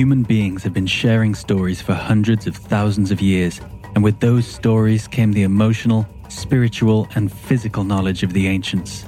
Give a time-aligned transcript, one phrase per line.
[0.00, 3.60] Human beings have been sharing stories for hundreds of thousands of years,
[3.94, 9.04] and with those stories came the emotional, spiritual, and physical knowledge of the ancients.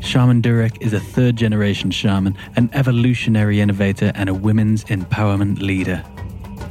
[0.00, 6.04] Shaman Durek is a third generation shaman, an evolutionary innovator, and a women's empowerment leader.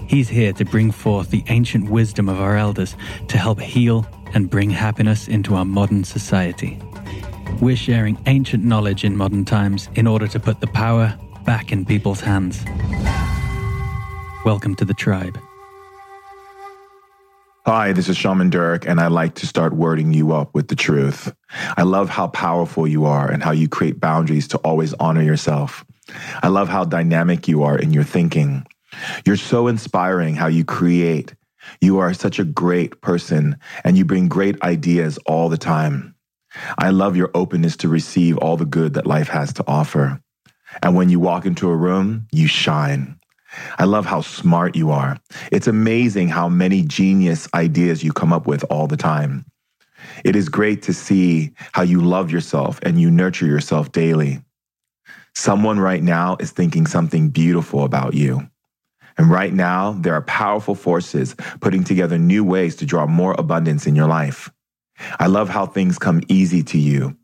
[0.05, 2.95] He's here to bring forth the ancient wisdom of our elders
[3.29, 4.05] to help heal
[4.35, 6.77] and bring happiness into our modern society.
[7.59, 11.83] We're sharing ancient knowledge in modern times in order to put the power back in
[11.83, 12.63] people's hands.
[14.45, 15.37] Welcome to the tribe.
[17.65, 20.77] Hi, this is Shaman Durek, and I like to start wording you up with the
[20.77, 21.33] truth.
[21.75, 25.83] I love how powerful you are and how you create boundaries to always honor yourself.
[26.41, 28.65] I love how dynamic you are in your thinking.
[29.25, 31.35] You're so inspiring how you create.
[31.81, 36.15] You are such a great person, and you bring great ideas all the time.
[36.77, 40.21] I love your openness to receive all the good that life has to offer.
[40.81, 43.18] And when you walk into a room, you shine.
[43.77, 45.17] I love how smart you are.
[45.51, 49.45] It's amazing how many genius ideas you come up with all the time.
[50.23, 54.43] It is great to see how you love yourself and you nurture yourself daily.
[55.35, 58.49] Someone right now is thinking something beautiful about you.
[59.17, 63.85] And right now, there are powerful forces putting together new ways to draw more abundance
[63.85, 64.49] in your life.
[65.19, 67.17] I love how things come easy to you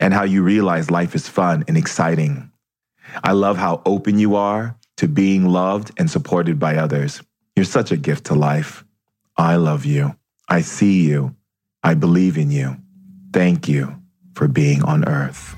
[0.00, 2.50] and how you realize life is fun and exciting.
[3.22, 7.22] I love how open you are to being loved and supported by others.
[7.56, 8.84] You're such a gift to life.
[9.34, 10.14] I love you.
[10.46, 11.34] I see you.
[11.82, 12.76] I believe in you.
[13.32, 13.96] Thank you
[14.34, 15.56] for being on earth.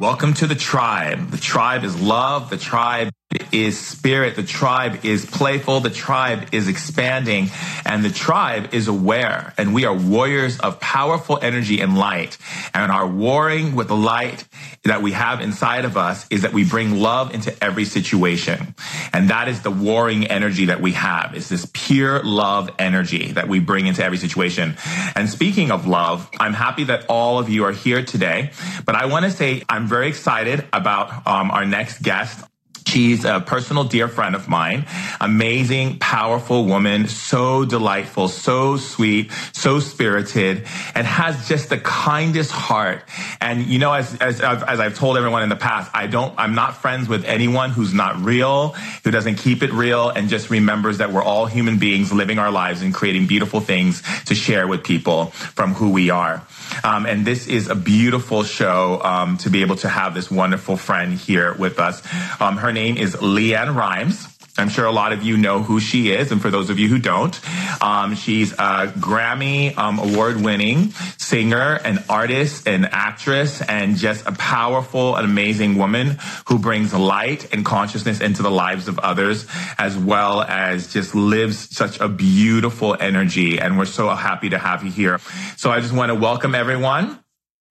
[0.00, 1.30] Welcome to the tribe.
[1.30, 2.48] The tribe is love.
[2.48, 3.10] The tribe
[3.52, 4.36] is spirit.
[4.36, 5.80] The tribe is playful.
[5.80, 7.50] The tribe is expanding
[7.84, 9.54] and the tribe is aware.
[9.58, 12.38] And we are warriors of powerful energy and light.
[12.74, 14.44] And our warring with the light
[14.84, 18.74] that we have inside of us is that we bring love into every situation.
[19.12, 21.36] And that is the warring energy that we have.
[21.36, 24.76] is this pure love energy that we bring into every situation.
[25.14, 28.50] And speaking of love, I'm happy that all of you are here today.
[28.84, 32.44] But I want to say I'm very excited about um, our next guest
[32.86, 34.86] She's a personal dear friend of mine,
[35.20, 43.04] amazing, powerful woman, so delightful, so sweet, so spirited, and has just the kindest heart.
[43.40, 46.54] And you know, as, as, as I've told everyone in the past, I don't, I'm
[46.54, 48.70] not friends with anyone who's not real,
[49.04, 52.50] who doesn't keep it real, and just remembers that we're all human beings living our
[52.50, 56.42] lives and creating beautiful things to share with people from who we are.
[56.84, 60.76] Um, and this is a beautiful show um, to be able to have this wonderful
[60.76, 62.02] friend here with us.
[62.40, 64.28] Um, her name is LeAnn Rimes.
[64.58, 66.86] I'm sure a lot of you know who she is, and for those of you
[66.86, 67.40] who don't,
[67.82, 75.16] um, she's a Grammy um, award-winning singer, an artist, an actress, and just a powerful
[75.16, 76.18] and amazing woman
[76.48, 79.46] who brings light and consciousness into the lives of others,
[79.78, 83.58] as well as just lives such a beautiful energy.
[83.58, 85.18] And we're so happy to have you here.
[85.56, 87.18] So I just want to welcome everyone.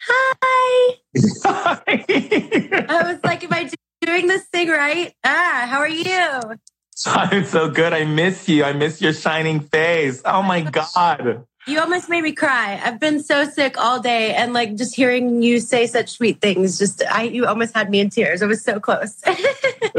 [0.02, 0.98] Hi.
[1.44, 1.84] Hi.
[2.90, 3.70] I was like, am I
[4.02, 5.14] doing this thing right?
[5.24, 6.58] Ah, how are you?
[7.06, 7.94] I'm so good.
[7.94, 8.64] I miss you.
[8.64, 10.22] I miss your shining face.
[10.26, 11.46] Oh my God.
[11.68, 12.82] You almost made me cry.
[12.84, 16.80] I've been so sick all day and like just hearing you say such sweet things,
[16.80, 18.42] just I you almost had me in tears.
[18.42, 19.22] I was so close.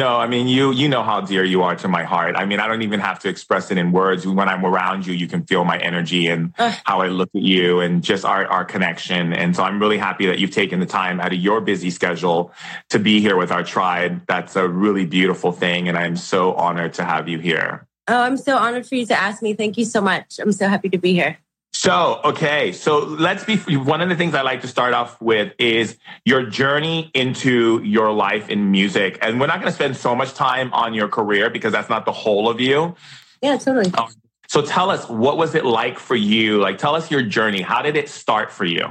[0.00, 2.34] no, I mean you you know how dear you are to my heart.
[2.34, 4.26] I mean, I don't even have to express it in words.
[4.26, 7.80] When I'm around you, you can feel my energy and how I look at you
[7.80, 9.34] and just our, our connection.
[9.34, 12.52] And so I'm really happy that you've taken the time out of your busy schedule
[12.88, 14.22] to be here with our tribe.
[14.26, 15.88] That's a really beautiful thing.
[15.88, 17.86] And I'm so honored to have you here.
[18.08, 19.52] Oh, I'm so honored for you to ask me.
[19.52, 20.38] Thank you so much.
[20.40, 21.38] I'm so happy to be here.
[21.80, 22.72] So, okay.
[22.72, 25.96] So let's be, one of the things I like to start off with is
[26.26, 29.18] your journey into your life in music.
[29.22, 32.04] And we're not going to spend so much time on your career because that's not
[32.04, 32.94] the whole of you.
[33.40, 33.90] Yeah, totally.
[33.94, 34.10] Um,
[34.46, 36.60] so tell us, what was it like for you?
[36.60, 37.62] Like, tell us your journey.
[37.62, 38.86] How did it start for you?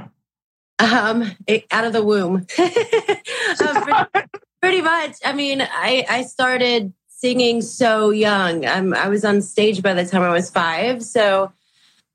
[0.80, 2.44] Um, it, out of the womb.
[2.58, 4.28] um, pretty,
[4.60, 5.14] pretty much.
[5.24, 8.66] I mean, I, I started singing so young.
[8.66, 11.04] I'm, I was on stage by the time I was five.
[11.04, 11.52] So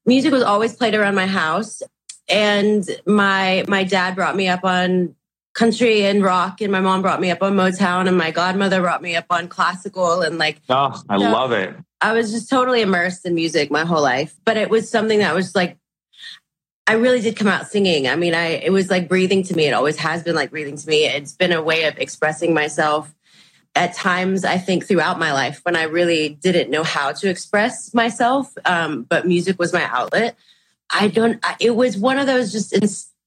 [0.06, 1.81] music was always played around my house.
[2.28, 5.16] And my my dad brought me up on
[5.54, 9.02] country and rock, and my mom brought me up on Motown, and my godmother brought
[9.02, 11.75] me up on classical, and like oh, I so love it.
[12.02, 15.36] I was just totally immersed in music my whole life, but it was something that
[15.36, 15.78] was like
[16.88, 18.08] I really did come out singing.
[18.08, 19.66] I mean, I it was like breathing to me.
[19.66, 21.06] It always has been like breathing to me.
[21.06, 23.13] It's been a way of expressing myself
[23.75, 27.94] at times i think throughout my life when i really didn't know how to express
[27.94, 30.36] myself um, but music was my outlet
[30.89, 32.74] i don't it was one of those just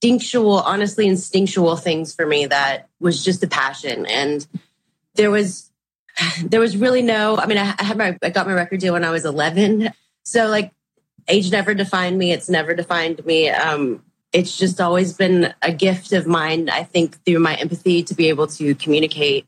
[0.01, 4.05] instinctual, honestly instinctual things for me that was just a passion.
[4.05, 4.47] And
[5.15, 5.71] there was
[6.43, 8.93] there was really no, I mean, I, I had my I got my record deal
[8.93, 9.89] when I was 11.
[10.23, 10.71] So like
[11.27, 12.31] age never defined me.
[12.31, 13.49] It's never defined me.
[13.49, 18.13] Um, it's just always been a gift of mine, I think, through my empathy to
[18.13, 19.47] be able to communicate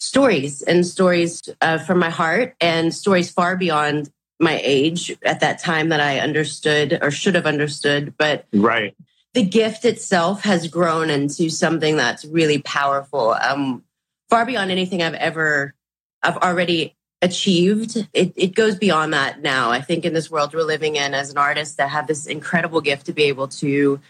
[0.00, 4.10] stories and stories uh, from my heart and stories far beyond
[4.40, 8.14] my age at that time that I understood or should have understood.
[8.16, 8.96] But right.
[9.34, 13.84] the gift itself has grown into something that's really powerful, um,
[14.30, 15.74] far beyond anything I've ever,
[16.22, 18.08] I've already achieved.
[18.14, 19.70] It, it goes beyond that now.
[19.70, 22.80] I think in this world we're living in as an artist that have this incredible
[22.80, 24.00] gift to be able to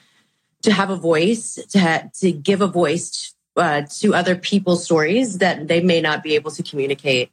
[0.63, 5.39] to have a voice, to ha- to give a voice uh, to other people's stories
[5.39, 7.31] that they may not be able to communicate.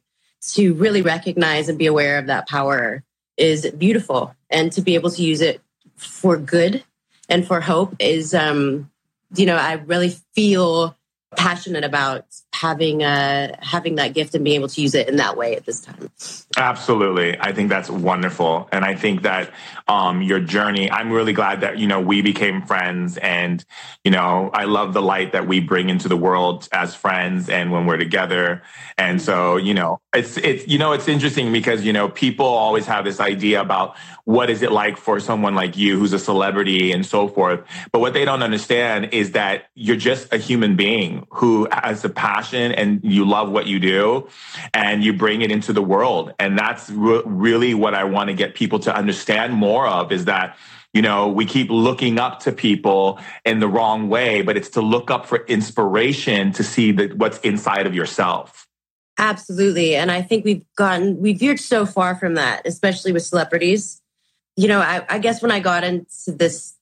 [0.52, 3.02] To really recognize and be aware of that power
[3.36, 5.60] is beautiful, and to be able to use it
[5.96, 6.84] for good
[7.28, 8.90] and for hope is, um,
[9.34, 10.96] you know, I really feel
[11.36, 15.36] passionate about having uh having that gift and being able to use it in that
[15.36, 16.10] way at this time.
[16.56, 17.38] Absolutely.
[17.38, 18.68] I think that's wonderful.
[18.72, 19.52] And i think that
[19.86, 23.64] um your journey i'm really glad that you know we became friends and
[24.04, 27.70] you know i love the light that we bring into the world as friends and
[27.70, 28.62] when we're together.
[28.96, 32.86] And so you know it's it's you know it's interesting because you know people always
[32.86, 36.92] have this idea about what is it like for someone like you who's a celebrity
[36.92, 37.60] and so forth.
[37.92, 42.08] But what they don't understand is that you're just a human being who has a
[42.08, 44.28] passion and you love what you do
[44.74, 46.32] and you bring it into the world.
[46.38, 50.24] And that's re- really what I want to get people to understand more of is
[50.26, 50.56] that
[50.94, 54.80] you know we keep looking up to people in the wrong way but it's to
[54.80, 58.66] look up for inspiration to see that what's inside of yourself.
[59.18, 59.96] Absolutely.
[59.96, 64.00] And i think we've gotten we veered so far from that especially with celebrities.
[64.56, 66.78] You know I, I guess when i got into this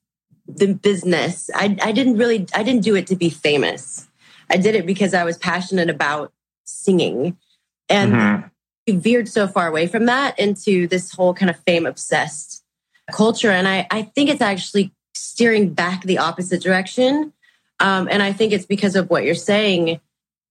[0.48, 4.06] the business I, I didn't really i didn't do it to be famous
[4.50, 6.32] I did it because I was passionate about
[6.64, 7.36] singing.
[7.88, 8.48] And mm-hmm.
[8.86, 12.64] we veered so far away from that into this whole kind of fame obsessed
[13.12, 13.50] culture.
[13.50, 17.32] And I, I think it's actually steering back the opposite direction.
[17.80, 20.00] Um, and I think it's because of what you're saying.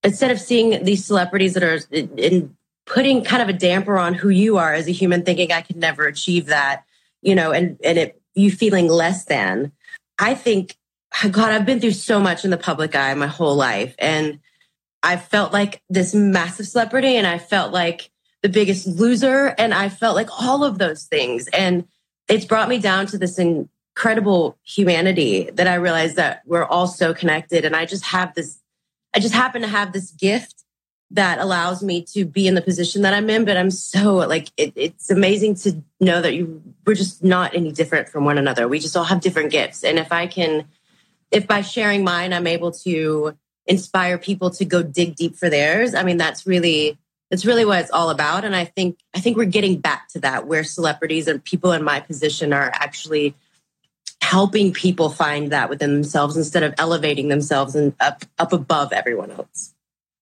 [0.03, 4.13] Instead of seeing these celebrities that are in, in putting kind of a damper on
[4.13, 6.83] who you are as a human, thinking I could never achieve that,
[7.21, 9.71] you know, and and it you feeling less than.
[10.19, 10.77] I think
[11.31, 13.95] God, I've been through so much in the public eye my whole life.
[13.99, 14.39] And
[15.03, 19.53] I felt like this massive celebrity and I felt like the biggest loser.
[19.57, 21.47] And I felt like all of those things.
[21.49, 21.87] And
[22.27, 27.13] it's brought me down to this incredible humanity that I realized that we're all so
[27.13, 27.65] connected.
[27.65, 28.59] And I just have this,
[29.15, 30.63] I just happen to have this gift
[31.11, 33.45] that allows me to be in the position that I'm in.
[33.45, 37.71] But I'm so like, it, it's amazing to know that you, we're just not any
[37.71, 38.67] different from one another.
[38.67, 39.83] We just all have different gifts.
[39.83, 40.67] And if I can,
[41.35, 43.37] if by sharing mine, I'm able to
[43.67, 46.97] inspire people to go dig deep for theirs, I mean, that's really
[47.29, 48.45] that's really what it's all about.
[48.45, 51.83] And I think I think we're getting back to that where celebrities and people in
[51.83, 53.35] my position are actually
[54.21, 59.31] helping people find that within themselves instead of elevating themselves and up up above everyone
[59.31, 59.74] else.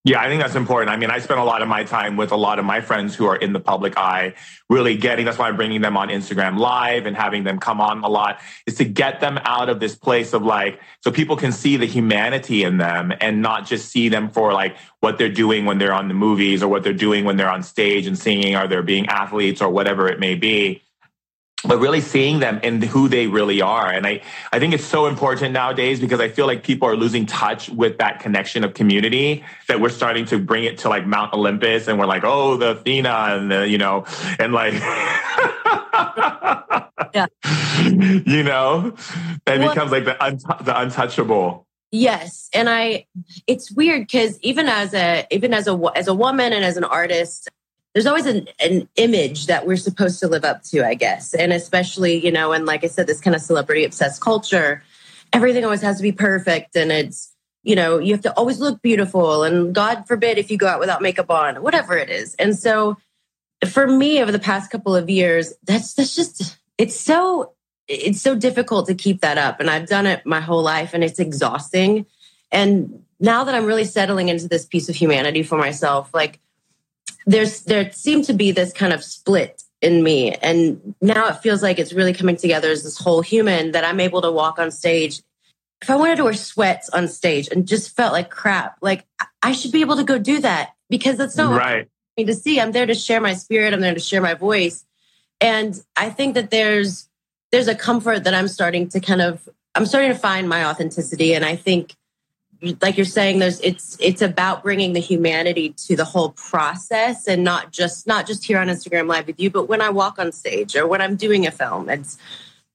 [0.05, 0.89] Yeah, I think that's important.
[0.91, 3.15] I mean, I spend a lot of my time with a lot of my friends
[3.15, 4.33] who are in the public eye,
[4.69, 8.03] really getting that's why I'm bringing them on Instagram live and having them come on
[8.03, 11.53] a lot is to get them out of this place of like, so people can
[11.53, 15.63] see the humanity in them and not just see them for like what they're doing
[15.63, 18.57] when they're on the movies or what they're doing when they're on stage and singing
[18.57, 20.81] or they're being athletes or whatever it may be
[21.65, 23.89] but really seeing them and who they really are.
[23.89, 27.25] And I, I think it's so important nowadays because I feel like people are losing
[27.25, 31.33] touch with that connection of community that we're starting to bring it to like Mount
[31.33, 34.05] Olympus and we're like, oh, the Athena and the, you know,
[34.39, 34.73] and like,
[37.13, 37.27] yeah.
[38.25, 38.93] you know,
[39.47, 41.65] it well, becomes like the, un- the untouchable.
[41.91, 42.49] Yes.
[42.53, 43.05] And I,
[43.45, 46.83] it's weird because even as a, even as a, as a woman and as an
[46.83, 47.49] artist,
[47.93, 51.33] there's always an, an image that we're supposed to live up to, I guess.
[51.33, 54.83] And especially, you know, and like I said, this kind of celebrity obsessed culture,
[55.31, 56.75] everything always has to be perfect.
[56.75, 57.31] And it's,
[57.61, 59.43] you know, you have to always look beautiful.
[59.43, 62.33] And God forbid if you go out without makeup on, whatever it is.
[62.35, 62.97] And so
[63.67, 67.53] for me over the past couple of years, that's that's just it's so
[67.87, 69.59] it's so difficult to keep that up.
[69.59, 72.05] And I've done it my whole life and it's exhausting.
[72.51, 76.39] And now that I'm really settling into this piece of humanity for myself, like
[77.25, 80.31] there's there seemed to be this kind of split in me.
[80.35, 83.99] And now it feels like it's really coming together as this whole human that i'm
[83.99, 85.21] able to walk on stage.
[85.81, 89.05] If i wanted to wear sweats on stage and just felt like crap like
[89.41, 91.87] i should be able to go do that because that's not right.
[92.15, 92.59] What to see.
[92.61, 93.73] I'm there to share my spirit.
[93.73, 94.85] I'm there to share my voice.
[95.41, 97.09] And i think that there's
[97.51, 101.33] there's a comfort that i'm starting to kind of I'm starting to find my authenticity.
[101.33, 101.95] And I think,
[102.81, 107.43] like you're saying, there's it's it's about bringing the humanity to the whole process, and
[107.43, 110.31] not just not just here on Instagram Live with you, but when I walk on
[110.31, 111.89] stage or when I'm doing a film.
[111.89, 112.17] It's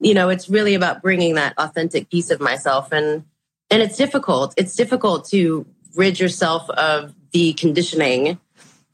[0.01, 3.25] you know, it's really about bringing that authentic piece of myself, and
[3.71, 4.55] and it's difficult.
[4.57, 8.39] It's difficult to rid yourself of the conditioning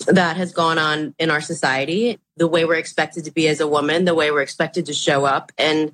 [0.06, 3.68] that has gone on in our society, the way we're expected to be as a
[3.68, 5.52] woman, the way we're expected to show up.
[5.56, 5.92] And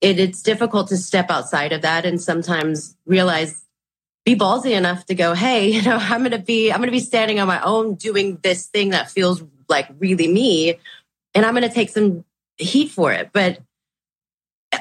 [0.00, 3.61] it, it's difficult to step outside of that and sometimes realize,
[4.24, 7.00] be ballsy enough to go, hey, you know, I'm going to be, I'm to be
[7.00, 10.78] standing on my own doing this thing that feels like really me.
[11.34, 12.24] And I'm going to take some
[12.58, 13.30] heat for it.
[13.32, 13.60] But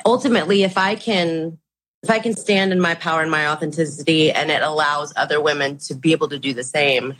[0.05, 1.57] ultimately, if I can
[2.03, 5.77] if I can stand in my power and my authenticity and it allows other women
[5.79, 7.13] to be able to do the same,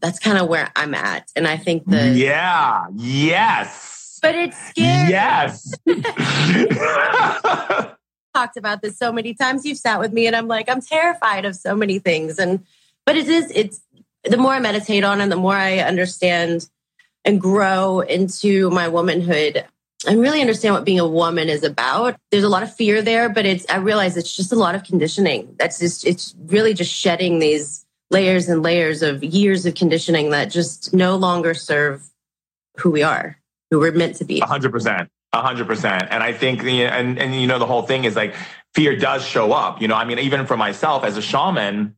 [0.00, 1.28] that's kind of where I'm at.
[1.34, 4.20] And I think the Yeah, yes.
[4.22, 5.10] But it's scary.
[5.10, 5.74] Yes.
[8.34, 9.64] talked about this so many times.
[9.64, 12.38] You've sat with me and I'm like, I'm terrified of so many things.
[12.38, 12.64] And
[13.06, 13.80] but it is it's
[14.24, 16.68] the more I meditate on and the more I understand
[17.24, 19.64] and grow into my womanhood,
[20.06, 22.16] I really understand what being a woman is about.
[22.30, 24.84] There's a lot of fear there, but it's I realize it's just a lot of
[24.84, 25.54] conditioning.
[25.58, 30.46] That's just it's really just shedding these layers and layers of years of conditioning that
[30.46, 32.08] just no longer serve
[32.78, 33.38] who we are,
[33.70, 34.38] who we're meant to be.
[34.40, 35.02] hundred percent.
[35.02, 35.10] A
[35.44, 36.04] hundred percent.
[36.10, 38.34] And I think, and, and, you know, the whole thing is like
[38.74, 39.80] fear does show up.
[39.80, 41.96] You know, I mean, even for myself as a shaman,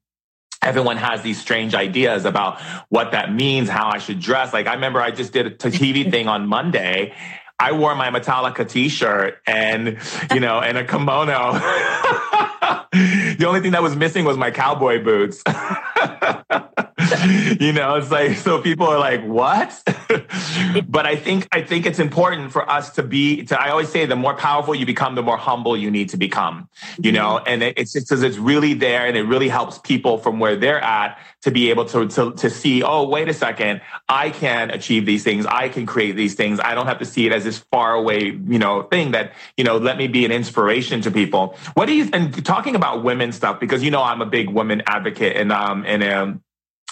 [0.63, 4.53] everyone has these strange ideas about what that means, how I should dress.
[4.53, 7.15] Like I remember I just did a TV thing on Monday.
[7.59, 9.99] I wore my Metallica t-shirt and,
[10.33, 11.53] you know, and a kimono.
[12.93, 15.43] the only thing that was missing was my cowboy boots.
[17.61, 19.83] you know, it's like so people are like, "What?"
[20.89, 23.45] but I think I think it's important for us to be.
[23.45, 26.17] To I always say, the more powerful you become, the more humble you need to
[26.17, 26.69] become.
[26.99, 27.49] You know, mm-hmm.
[27.49, 30.81] and it's just because it's really there, and it really helps people from where they're
[30.81, 32.83] at to be able to, to to see.
[32.83, 35.47] Oh, wait a second, I can achieve these things.
[35.47, 36.61] I can create these things.
[36.61, 39.65] I don't have to see it as this far away, you know, thing that you
[39.65, 39.79] know.
[39.79, 41.57] Let me be an inspiration to people.
[41.75, 44.83] What do you and talking about women stuff because you know I'm a big women
[44.87, 46.43] advocate and um and um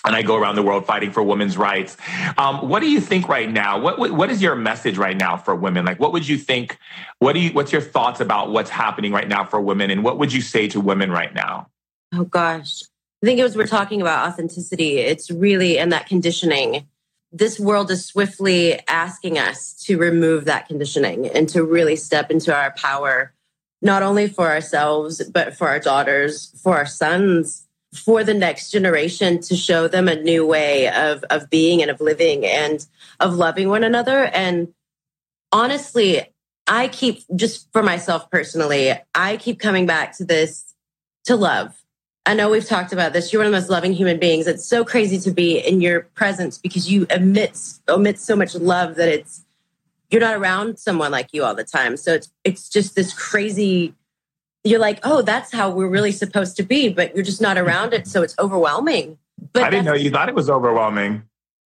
[0.09, 1.97] and I go around the world fighting for women's rights.
[2.39, 3.79] Um, what do you think right now?
[3.79, 5.85] What, what, what is your message right now for women?
[5.85, 6.79] Like, what would you think?
[7.19, 7.51] What do you?
[7.51, 10.67] What's your thoughts about what's happening right now for women, and what would you say
[10.69, 11.69] to women right now?
[12.15, 12.83] Oh gosh,
[13.23, 16.87] I think as we're talking about authenticity, it's really and that conditioning.
[17.31, 22.57] This world is swiftly asking us to remove that conditioning and to really step into
[22.57, 23.35] our power,
[23.83, 29.41] not only for ourselves but for our daughters, for our sons for the next generation
[29.41, 32.87] to show them a new way of of being and of living and
[33.21, 34.25] of loving one another.
[34.25, 34.73] And
[35.51, 36.21] honestly
[36.67, 40.69] i keep just for myself personally i keep coming back to this
[41.29, 41.85] to love.
[42.27, 43.33] I know we've talked about this.
[43.33, 44.47] You're one of the most loving human beings.
[44.47, 48.97] It's so crazy to be in your presence because you emit emit so much love
[48.97, 49.45] that it's
[50.11, 51.97] you're not around someone like you all the time.
[51.97, 53.95] So it's it's just this crazy
[54.65, 57.95] you're like, oh, that's how we're really supposed to be, but you're just not around
[57.95, 58.07] it.
[58.07, 59.19] So it's overwhelming.
[59.53, 61.23] But I didn't know you thought it was overwhelming.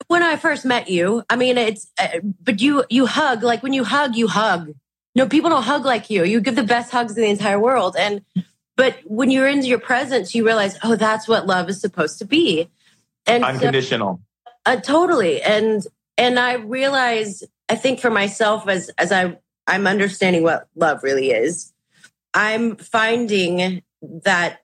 [0.09, 3.73] When I first met you, I mean, it's, uh, but you, you hug, like when
[3.73, 4.75] you hug, you hug.
[5.15, 6.25] No, people don't hug like you.
[6.25, 7.97] You give the best hugs in the entire world.
[7.99, 8.23] And,
[8.77, 12.25] but when you're into your presence, you realize, oh, that's what love is supposed to
[12.25, 12.69] be.
[13.27, 14.21] And unconditional.
[14.47, 15.41] So, uh, totally.
[15.43, 15.87] And,
[16.19, 21.31] and I realize, I think for myself, as, as I, I'm understanding what love really
[21.31, 21.72] is,
[22.35, 23.83] I'm finding
[24.25, 24.61] that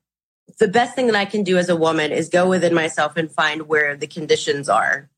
[0.58, 3.30] the best thing that I can do as a woman is go within myself and
[3.30, 5.08] find where the conditions are.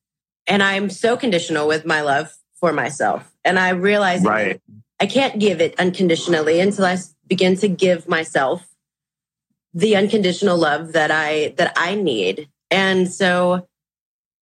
[0.46, 3.32] And I'm so conditional with my love for myself.
[3.44, 4.60] And I realize right.
[5.00, 8.66] I can't give it unconditionally until I begin to give myself
[9.72, 12.48] the unconditional love that I that I need.
[12.70, 13.66] And so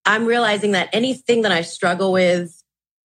[0.05, 2.62] I'm realizing that anything that I struggle with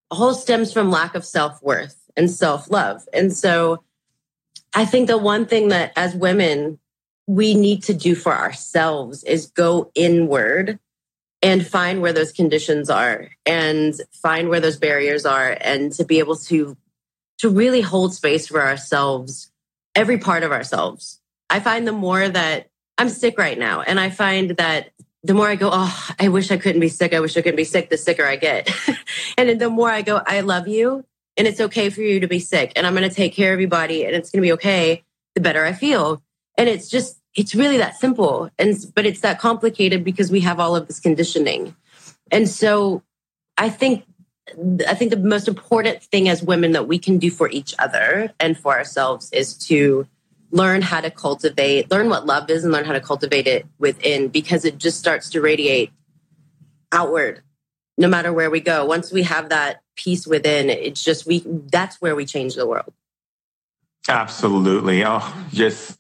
[0.10, 3.03] all stems from lack of self-worth and self-love.
[3.13, 3.83] And so
[4.73, 6.79] I think the one thing that as women,
[7.27, 10.79] we need to do for ourselves is go inward
[11.41, 16.19] and find where those conditions are and find where those barriers are and to be
[16.19, 16.77] able to
[17.39, 19.51] to really hold space for ourselves
[19.95, 21.19] every part of ourselves.
[21.49, 24.91] I find the more that i'm sick right now and i find that
[25.23, 27.13] the more i go oh i wish i couldn't be sick.
[27.13, 27.89] I wish i couldn't be sick.
[27.89, 28.71] The sicker i get.
[29.37, 31.05] And the more i go i love you
[31.37, 33.59] and it's okay for you to be sick and I'm going to take care of
[33.59, 35.03] your body and it's going to be okay
[35.35, 36.21] the better I feel.
[36.57, 38.49] And it's just, it's really that simple.
[38.59, 41.75] And, but it's that complicated because we have all of this conditioning.
[42.31, 43.01] And so
[43.57, 44.05] I think,
[44.87, 48.31] I think the most important thing as women that we can do for each other
[48.39, 50.07] and for ourselves is to
[50.51, 54.27] learn how to cultivate, learn what love is and learn how to cultivate it within
[54.27, 55.91] because it just starts to radiate
[56.91, 57.41] outward
[57.97, 58.85] no matter where we go.
[58.85, 62.93] Once we have that peace within, it's just we that's where we change the world.
[64.09, 65.03] Absolutely.
[65.05, 65.97] Oh, just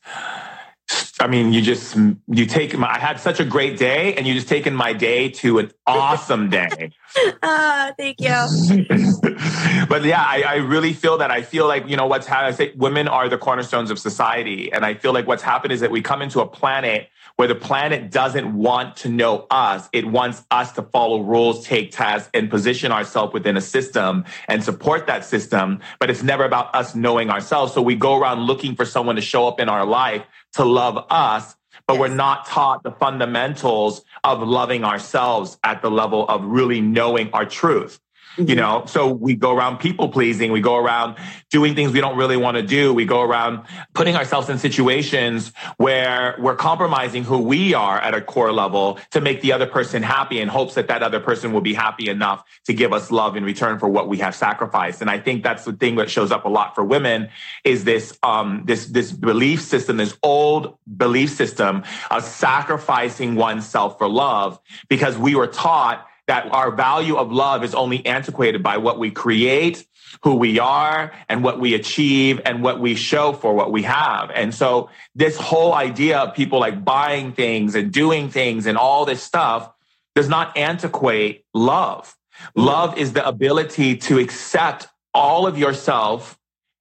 [1.19, 1.95] I mean, you just
[2.27, 2.95] you take my.
[2.95, 6.49] I had such a great day, and you just taken my day to an awesome
[6.49, 6.91] day.
[7.43, 8.27] Ah, uh, thank you.
[9.87, 11.29] but yeah, I, I, really feel that.
[11.29, 12.47] I feel like you know what's happened.
[12.47, 15.81] I say women are the cornerstones of society, and I feel like what's happened is
[15.81, 19.89] that we come into a planet where the planet doesn't want to know us.
[19.91, 24.63] It wants us to follow rules, take tasks, and position ourselves within a system and
[24.63, 25.79] support that system.
[25.99, 27.73] But it's never about us knowing ourselves.
[27.73, 30.23] So we go around looking for someone to show up in our life
[30.53, 31.55] to love us,
[31.87, 32.01] but yes.
[32.01, 37.45] we're not taught the fundamentals of loving ourselves at the level of really knowing our
[37.45, 37.99] truth.
[38.37, 38.49] Mm-hmm.
[38.49, 40.51] You know, so we go around people pleasing.
[40.51, 41.17] We go around
[41.51, 42.91] doing things we don't really want to do.
[42.91, 43.63] We go around
[43.93, 49.21] putting ourselves in situations where we're compromising who we are at a core level to
[49.21, 52.43] make the other person happy in hopes that that other person will be happy enough
[52.65, 55.01] to give us love in return for what we have sacrificed.
[55.01, 57.29] And I think that's the thing that shows up a lot for women
[57.63, 64.09] is this, um, this, this belief system, this old belief system of sacrificing oneself for
[64.09, 64.59] love
[64.89, 69.11] because we were taught that our value of love is only antiquated by what we
[69.11, 69.85] create,
[70.23, 74.31] who we are, and what we achieve, and what we show for what we have.
[74.31, 79.05] And so, this whole idea of people like buying things and doing things and all
[79.05, 79.71] this stuff
[80.15, 82.15] does not antiquate love.
[82.55, 86.37] Love is the ability to accept all of yourself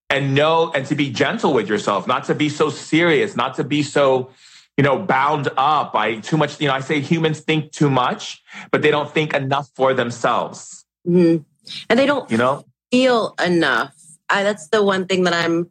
[0.09, 3.63] and know and to be gentle with yourself, not to be so serious, not to
[3.63, 4.29] be so
[4.77, 6.59] you know, bound up by too much.
[6.59, 10.85] You know, I say humans think too much, but they don't think enough for themselves.
[11.07, 11.43] Mm-hmm.
[11.89, 13.95] And they don't, you know, feel enough.
[14.29, 15.69] I, that's the one thing that I'm,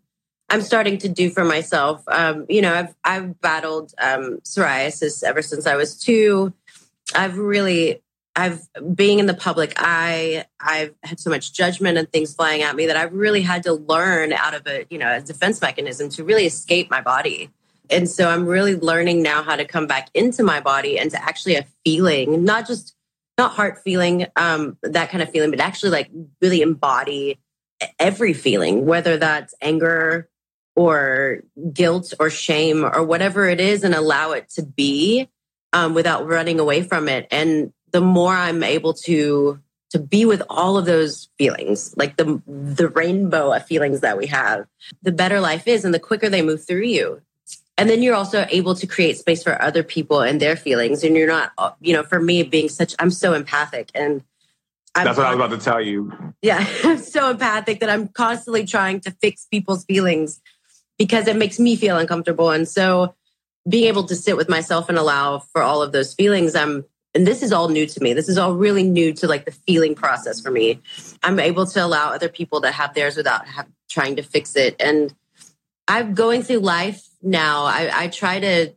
[0.48, 2.02] I'm starting to do for myself.
[2.06, 6.52] Um, you know, I've, I've battled um, psoriasis ever since I was two.
[7.14, 8.02] I've really,
[8.36, 12.76] I've being in the public eye, I've had so much judgment and things flying at
[12.76, 16.08] me that I've really had to learn out of a, you know, a defense mechanism
[16.10, 17.50] to really escape my body
[17.92, 21.22] and so I'm really learning now how to come back into my body and to
[21.22, 22.96] actually a feeling, not just
[23.38, 27.38] not heart feeling, um, that kind of feeling, but actually like really embody
[27.98, 30.28] every feeling, whether that's anger
[30.74, 35.28] or guilt or shame or whatever it is, and allow it to be
[35.72, 37.26] um, without running away from it.
[37.30, 42.40] And the more I'm able to to be with all of those feelings, like the
[42.46, 44.66] the rainbow of feelings that we have,
[45.02, 47.20] the better life is, and the quicker they move through you
[47.78, 51.02] and then you're also able to create space for other people and their feelings.
[51.02, 54.22] And you're not you know for me being such i'm so empathic and
[54.94, 56.12] I'm that's what i was about to tell you.
[56.42, 60.40] Yeah i'm so empathic that i'm constantly trying to fix people's feelings
[60.98, 62.50] because it makes me feel uncomfortable.
[62.50, 63.14] And so
[63.68, 67.26] being able to sit with myself and allow for all of those feelings i'm and
[67.26, 68.14] this is all new to me.
[68.14, 70.80] This is all really new to like the feeling process for me.
[71.22, 74.76] I'm able to allow other people to have theirs without have, trying to fix it.
[74.80, 75.14] And
[75.88, 77.64] i'm going through life now.
[77.64, 78.72] I, I try to,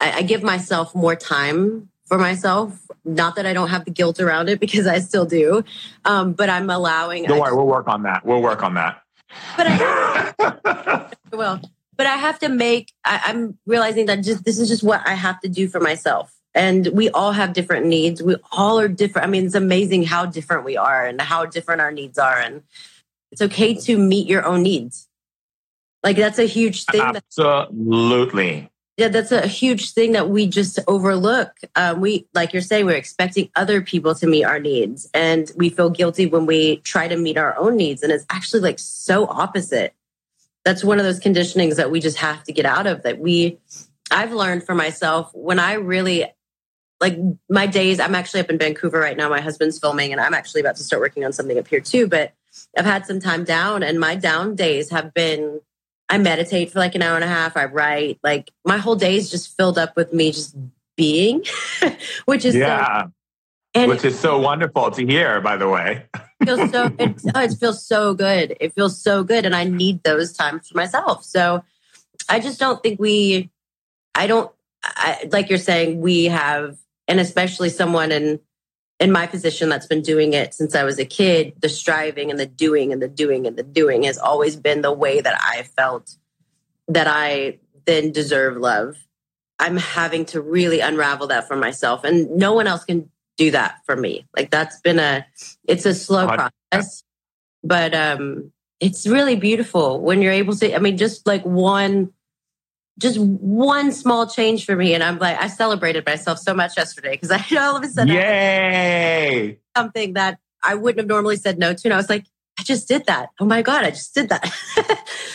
[0.00, 2.86] I, I give myself more time for myself.
[3.04, 5.64] Not that I don't have the guilt around it because I still do,
[6.04, 7.24] um, but I'm allowing.
[7.24, 8.24] Don't worry, we'll work on that.
[8.24, 9.02] We'll work on that.
[9.56, 11.60] But I will.
[11.96, 12.92] But I have to make.
[13.04, 16.32] I, I'm realizing that just this is just what I have to do for myself.
[16.54, 18.22] And we all have different needs.
[18.22, 19.26] We all are different.
[19.26, 22.38] I mean, it's amazing how different we are and how different our needs are.
[22.38, 22.62] And
[23.30, 25.05] it's okay to meet your own needs.
[26.06, 27.00] Like that's a huge thing.
[27.00, 28.70] Absolutely.
[28.96, 31.50] yeah, that's a huge thing that we just overlook.
[31.74, 35.68] Um, we, like you're saying, we're expecting other people to meet our needs, and we
[35.68, 38.04] feel guilty when we try to meet our own needs.
[38.04, 39.94] And it's actually like so opposite.
[40.64, 43.02] That's one of those conditionings that we just have to get out of.
[43.02, 43.58] That we,
[44.12, 46.24] I've learned for myself when I really
[47.00, 47.18] like
[47.50, 47.98] my days.
[47.98, 49.28] I'm actually up in Vancouver right now.
[49.28, 52.06] My husband's filming, and I'm actually about to start working on something up here too.
[52.06, 52.32] But
[52.78, 55.62] I've had some time down, and my down days have been
[56.08, 57.56] I meditate for like an hour and a half.
[57.56, 58.18] I write.
[58.22, 60.56] Like my whole day is just filled up with me just
[60.96, 61.44] being,
[62.26, 63.12] which is yeah, so,
[63.74, 65.40] and which is so wonderful to hear.
[65.40, 66.06] By the way,
[66.44, 68.56] feels so it, oh, it feels so good.
[68.60, 71.24] It feels so good, and I need those times for myself.
[71.24, 71.64] So
[72.28, 73.50] I just don't think we.
[74.14, 74.50] I don't
[74.82, 76.76] I, like you're saying we have,
[77.08, 78.40] and especially someone in
[78.98, 82.40] in my position that's been doing it since I was a kid, the striving and
[82.40, 85.62] the doing and the doing and the doing has always been the way that I
[85.62, 86.16] felt
[86.88, 88.96] that I then deserve love.
[89.58, 93.80] I'm having to really unravel that for myself, and no one else can do that
[93.84, 94.26] for me.
[94.36, 95.26] Like that's been a,
[95.66, 97.04] it's a slow process,
[97.62, 100.74] but um, it's really beautiful when you're able to.
[100.74, 102.12] I mean, just like one
[102.98, 104.94] just one small change for me.
[104.94, 108.14] And I'm like, I celebrated myself so much yesterday because I all of a sudden
[108.14, 109.58] Yay!
[109.76, 111.82] something that I wouldn't have normally said no to.
[111.84, 112.24] And I was like,
[112.58, 113.30] I just did that.
[113.38, 114.42] Oh my God, I just did that.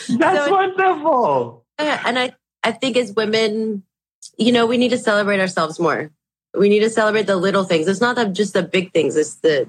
[0.08, 1.64] That's so, wonderful.
[1.78, 3.84] And I, I think as women,
[4.36, 6.10] you know, we need to celebrate ourselves more.
[6.54, 7.88] We need to celebrate the little things.
[7.88, 9.16] It's not the, just the big things.
[9.16, 9.68] It's the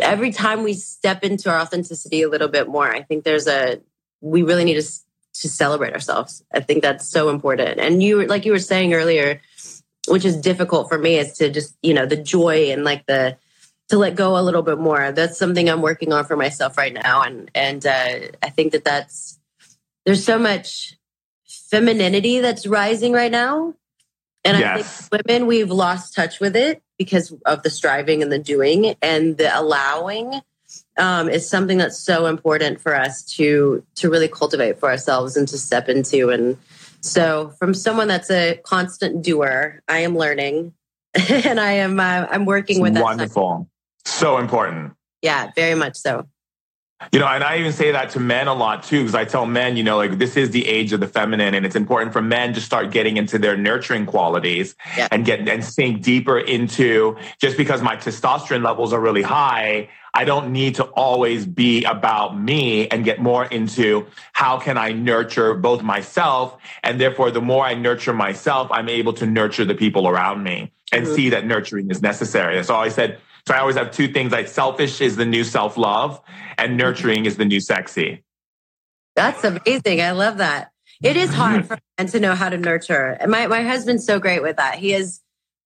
[0.00, 2.90] every time we step into our authenticity a little bit more.
[2.90, 3.80] I think there's a
[4.20, 4.82] we really need to
[5.42, 6.44] to celebrate ourselves.
[6.52, 7.80] I think that's so important.
[7.80, 9.40] And you were like you were saying earlier,
[10.08, 13.36] which is difficult for me, is to just you know the joy and like the
[13.88, 15.12] to let go a little bit more.
[15.12, 18.84] That's something I'm working on for myself right now, and and uh, I think that
[18.84, 19.38] that's
[20.06, 20.94] there's so much
[21.70, 23.74] femininity that's rising right now
[24.44, 25.08] and yes.
[25.10, 28.94] I think women, we've lost touch with it because of the striving and the doing
[29.02, 30.40] and the allowing
[30.98, 35.48] um, is something that's so important for us to to really cultivate for ourselves and
[35.48, 36.30] to step into.
[36.30, 36.58] And
[37.00, 40.74] so, from someone that's a constant doer, I am learning,
[41.30, 43.68] and I am uh, I'm working with wonderful,
[44.04, 44.92] so important.
[45.22, 46.26] Yeah, very much so.
[47.12, 49.46] You know, and I even say that to men a lot too, because I tell
[49.46, 52.20] men, you know, like this is the age of the feminine, and it's important for
[52.20, 55.06] men to start getting into their nurturing qualities yeah.
[55.12, 60.24] and get and sink deeper into just because my testosterone levels are really high, I
[60.24, 65.54] don't need to always be about me and get more into how can I nurture
[65.54, 70.08] both myself and therefore the more I nurture myself, I'm able to nurture the people
[70.08, 71.14] around me and mm-hmm.
[71.14, 72.62] see that nurturing is necessary.
[72.64, 75.78] So I said so I always have two things like selfish is the new self
[75.78, 76.20] love
[76.58, 78.22] and nurturing is the new sexy.
[79.16, 80.02] That's amazing.
[80.02, 80.70] I love that.
[81.02, 83.16] It is hard for men to know how to nurture.
[83.26, 84.78] My, my husband's so great with that.
[84.78, 85.20] He is,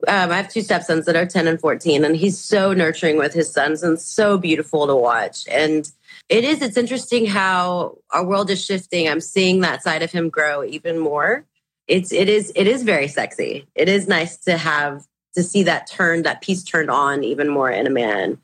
[0.09, 3.33] um, I have two stepsons that are 10 and 14, and he's so nurturing with
[3.33, 5.47] his sons and so beautiful to watch.
[5.49, 5.91] And
[6.29, 9.09] it is, it's interesting how our world is shifting.
[9.09, 11.45] I'm seeing that side of him grow even more.
[11.87, 13.67] It's, it is, it is very sexy.
[13.75, 17.71] It is nice to have to see that turn, that piece turned on even more
[17.71, 18.39] in a man.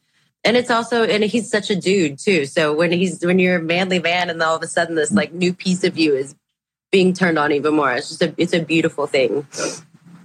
[0.45, 2.47] And it's also, and he's such a dude too.
[2.47, 5.33] So when he's, when you're a manly man and all of a sudden this like
[5.33, 6.35] new piece of you is
[6.91, 9.47] being turned on even more, it's just a, it's a beautiful thing.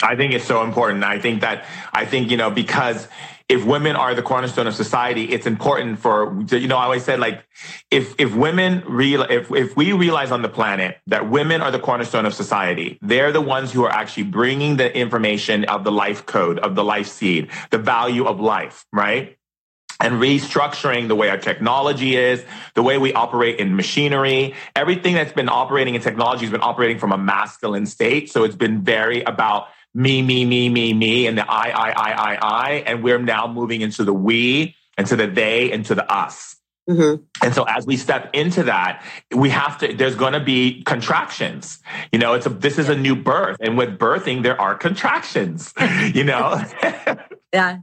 [0.03, 1.03] I think it's so important.
[1.03, 3.07] I think that, I think, you know, because
[3.49, 6.77] if women are the cornerstone of society, it's important for you know.
[6.77, 7.45] I always said like,
[7.91, 11.79] if if women real if if we realize on the planet that women are the
[11.79, 16.25] cornerstone of society, they're the ones who are actually bringing the information of the life
[16.25, 19.37] code of the life seed, the value of life, right?
[19.99, 24.53] and restructuring the way our technology is, the way we operate in machinery.
[24.75, 28.29] Everything that's been operating in technology has been operating from a masculine state.
[28.29, 32.11] So it's been very about me, me, me, me, me, and the I, I, I,
[32.11, 32.71] I, I.
[32.85, 36.57] And we're now moving into the we, into the they, into the us.
[36.89, 37.23] Mm-hmm.
[37.41, 41.79] And so as we step into that, we have to, there's going to be contractions.
[42.11, 43.57] You know, it's a, this is a new birth.
[43.61, 45.73] And with birthing, there are contractions,
[46.13, 46.61] you know?
[47.53, 47.79] yeah.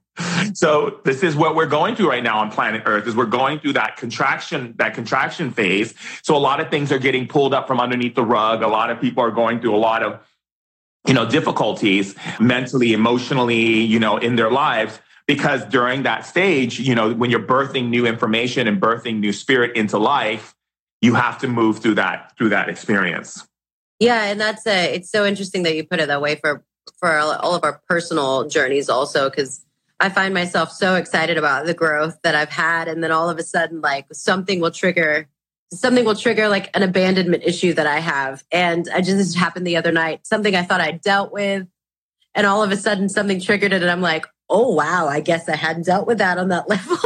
[0.53, 3.61] So this is what we're going through right now on planet Earth is we're going
[3.61, 5.95] through that contraction, that contraction phase.
[6.23, 8.63] So a lot of things are getting pulled up from underneath the rug.
[8.63, 10.21] A lot of people are going through a lot of
[11.07, 15.01] you know, difficulties mentally, emotionally, you know, in their lives.
[15.27, 19.77] Because during that stage, you know, when you're birthing new information and birthing new spirit
[19.77, 20.55] into life,
[21.01, 23.47] you have to move through that through that experience.
[24.01, 26.65] Yeah, and that's a, it's so interesting that you put it that way for
[26.99, 29.65] for all of our personal journeys also because
[30.01, 33.39] I find myself so excited about the growth that I've had and then all of
[33.39, 35.29] a sudden like something will trigger
[35.73, 38.45] something will trigger like an abandonment issue that I have.
[38.51, 41.67] And I just this happened the other night, something I thought I dealt with.
[42.35, 43.83] And all of a sudden something triggered it.
[43.83, 46.99] And I'm like, oh, wow, I guess I hadn't dealt with that on that level.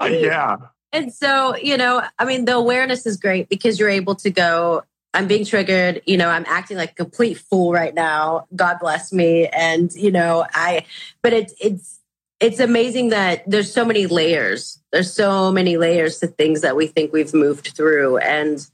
[0.00, 0.56] really yeah.
[0.92, 4.82] And so, you know, I mean, the awareness is great because you're able to go,
[5.12, 6.02] I'm being triggered.
[6.06, 8.46] You know, I'm acting like a complete fool right now.
[8.54, 9.46] God bless me.
[9.48, 10.86] And, you know, I,
[11.22, 11.99] but it's, it's,
[12.40, 14.80] it's amazing that there's so many layers.
[14.92, 18.16] There's so many layers to things that we think we've moved through.
[18.18, 18.66] And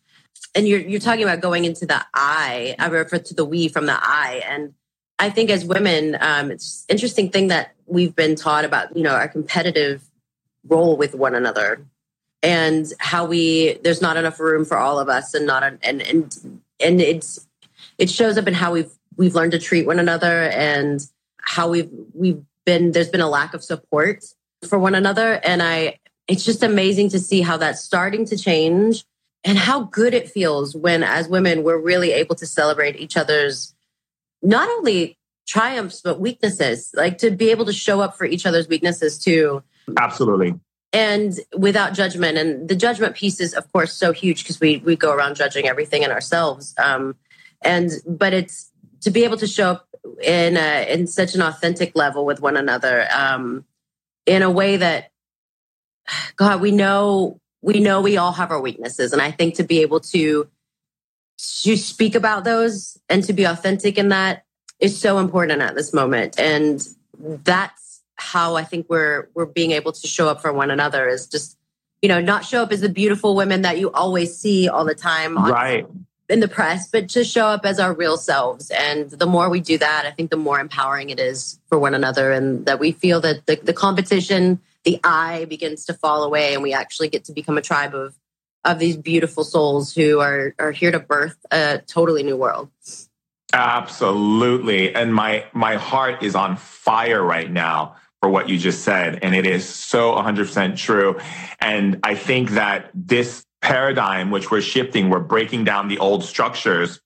[0.54, 2.76] and you're you're talking about going into the I.
[2.78, 4.42] I refer to the we from the I.
[4.48, 4.74] And
[5.18, 9.14] I think as women, um, it's interesting thing that we've been taught about, you know,
[9.14, 10.02] our competitive
[10.68, 11.84] role with one another
[12.42, 16.60] and how we there's not enough room for all of us and not and and
[16.80, 17.46] and it's
[17.98, 21.08] it shows up in how we've we've learned to treat one another and
[21.40, 24.22] how we've we've been there's been a lack of support
[24.68, 25.40] for one another.
[25.42, 25.98] And i
[26.28, 29.04] it's just amazing to see how that's starting to change
[29.44, 33.74] and how good it feels when as women we're really able to celebrate each other's
[34.42, 38.68] not only triumphs but weaknesses like to be able to show up for each other's
[38.68, 39.62] weaknesses too.
[39.96, 40.58] Absolutely.
[40.92, 42.38] And without judgment.
[42.38, 45.68] And the judgment piece is of course so huge because we we go around judging
[45.68, 46.74] everything in ourselves.
[46.78, 47.14] Um,
[47.62, 49.88] and but it's to be able to show up
[50.22, 53.64] in a, in such an authentic level with one another um,
[54.26, 55.10] in a way that
[56.36, 59.80] God, we know we know we all have our weaknesses, and I think to be
[59.80, 60.48] able to
[61.62, 64.44] to speak about those and to be authentic in that
[64.80, 66.86] is so important at this moment, and
[67.18, 71.26] that's how I think we're we're being able to show up for one another is
[71.26, 71.56] just
[72.02, 74.94] you know not show up as the beautiful women that you always see all the
[74.94, 75.86] time right
[76.28, 78.70] in the press, but to show up as our real selves.
[78.70, 81.94] And the more we do that, I think the more empowering it is for one
[81.94, 86.54] another, and that we feel that the, the competition, the I begins to fall away,
[86.54, 88.14] and we actually get to become a tribe of
[88.64, 92.68] of these beautiful souls who are are here to birth a totally new world.
[93.52, 99.20] Absolutely, and my my heart is on fire right now for what you just said,
[99.22, 101.18] and it is so 100% true.
[101.60, 107.00] And I think that this paradigm which we're shifting, we're breaking down the old structures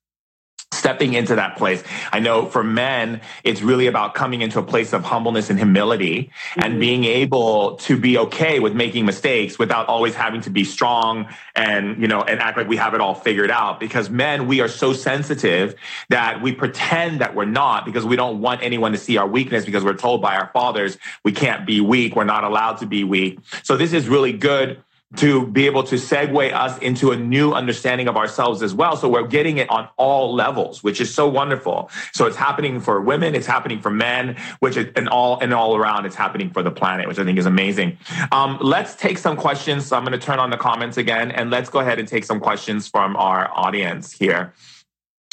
[0.72, 1.82] stepping into that place.
[2.12, 6.30] I know for men, it's really about coming into a place of humbleness and humility
[6.30, 6.60] mm-hmm.
[6.62, 11.26] and being able to be okay with making mistakes without always having to be strong
[11.56, 13.80] and, you know, and act like we have it all figured out.
[13.80, 15.74] Because men, we are so sensitive
[16.10, 19.64] that we pretend that we're not because we don't want anyone to see our weakness
[19.64, 22.14] because we're told by our fathers we can't be weak.
[22.14, 23.38] We're not allowed to be weak.
[23.62, 24.82] So this is really good
[25.16, 28.96] to be able to segue us into a new understanding of ourselves as well.
[28.96, 31.90] So we're getting it on all levels, which is so wonderful.
[32.12, 35.76] So it's happening for women, it's happening for men, which is, and all and all
[35.76, 37.98] around, it's happening for the planet, which I think is amazing.
[38.30, 39.86] Um, let's take some questions.
[39.86, 42.24] So I'm going to turn on the comments again, and let's go ahead and take
[42.24, 44.54] some questions from our audience here.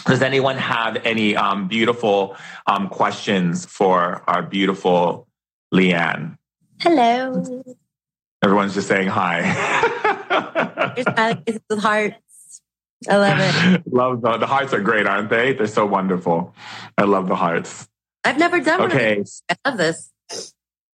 [0.06, 2.36] Does anyone have any um, beautiful
[2.66, 5.28] um, questions for our beautiful
[5.74, 6.38] LeAnn?
[6.80, 7.64] Hello.
[8.44, 9.42] Everyone's just saying hi.
[11.70, 12.62] with hearts.
[13.10, 13.94] I love it.
[13.94, 15.54] love the, the hearts are great, aren't they?
[15.54, 16.54] They're so wonderful.
[16.98, 17.88] I love the hearts.
[18.24, 19.24] I've never done okay.
[19.50, 20.12] I love this.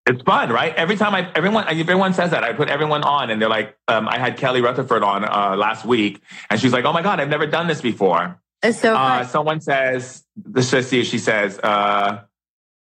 [0.06, 0.75] It's fun, right?
[0.75, 4.10] Every time I, everyone, everyone says that, I put everyone on, and they're like, um,
[4.10, 7.29] I had Kelly Rutherford on uh, last week, and she's like, "Oh my god, I've
[7.29, 8.95] never done this before." It's so.
[8.95, 12.23] Uh, someone says, "Let's just see." She says, uh,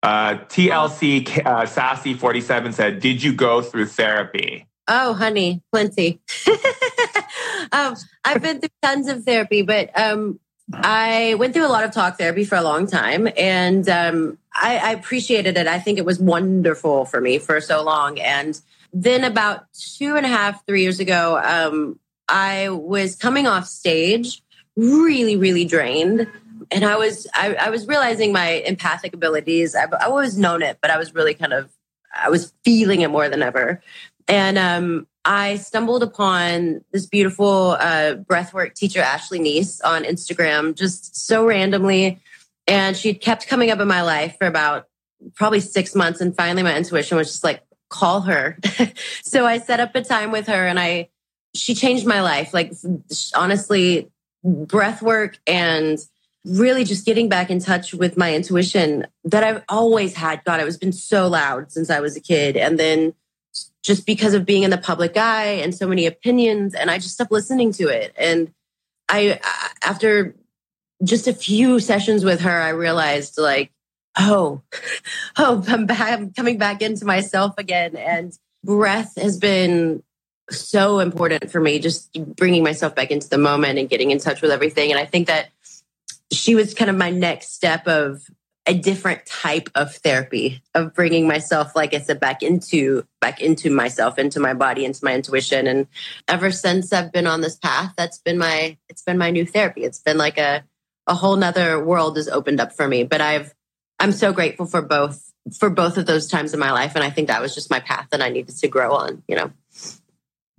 [0.08, 4.66] uh, TLC uh, Sassy 47 said, Did you go through therapy?
[4.88, 6.22] Oh, honey, plenty.
[7.74, 10.40] um, I've been through tons of therapy, but um,
[10.74, 14.78] I went through a lot of talk therapy for a long time and um, I,
[14.78, 15.68] I appreciated it.
[15.68, 18.18] I think it was wonderful for me for so long.
[18.18, 18.60] And
[18.94, 24.42] then about two and a half, three years ago, um, I was coming off stage
[24.78, 26.28] really, really drained
[26.72, 29.76] and I was I, I, was realizing my empathic abilities.
[29.76, 31.72] I've, I've, always known it, but I was really kind of
[32.14, 33.82] I was feeling it more than ever.
[34.28, 41.16] And um, I stumbled upon this beautiful uh, breathwork teacher, Ashley Neese, on Instagram, just
[41.16, 42.20] so randomly.
[42.68, 44.88] And she kept coming up in my life for about
[45.36, 46.20] probably six months.
[46.22, 48.58] And finally, my intuition was just like, call her.
[49.24, 51.10] so I set up a time with her, and I
[51.56, 52.54] she changed my life.
[52.54, 52.74] Like
[53.36, 54.10] honestly,
[54.46, 56.00] breathwork and
[56.48, 60.44] really just getting back in touch with my intuition that I've always had.
[60.46, 62.56] God, it was been so loud since I was a kid.
[62.56, 63.14] And then
[63.84, 67.16] just because of being in the public eye and so many opinions, and I just
[67.16, 68.14] stopped listening to it.
[68.18, 68.54] And
[69.10, 70.36] I, uh, after
[71.04, 73.72] just a few sessions with her, I realized like,
[74.18, 74.62] oh,
[75.38, 77.96] oh, I'm, back, I'm coming back into myself again.
[77.98, 80.02] And breath has been
[80.50, 84.42] so important for me, just bringing myself back into the moment and getting in touch
[84.42, 84.92] with everything.
[84.92, 85.50] And I think that
[86.32, 88.24] she was kind of my next step of
[88.68, 93.70] a different type of therapy of bringing myself like i said back into back into
[93.70, 95.68] myself into my body into my intuition.
[95.68, 95.88] And
[96.28, 99.84] ever since i've been on this path that's been my it's been my new therapy.
[99.84, 100.64] It's been like a
[101.08, 103.06] a whole nother world has opened up for me.
[103.06, 103.54] But i've
[104.00, 106.94] i'm so grateful for both for both of those times in my life.
[106.96, 109.38] And i think that was just my path that i needed to grow on you
[109.38, 109.50] know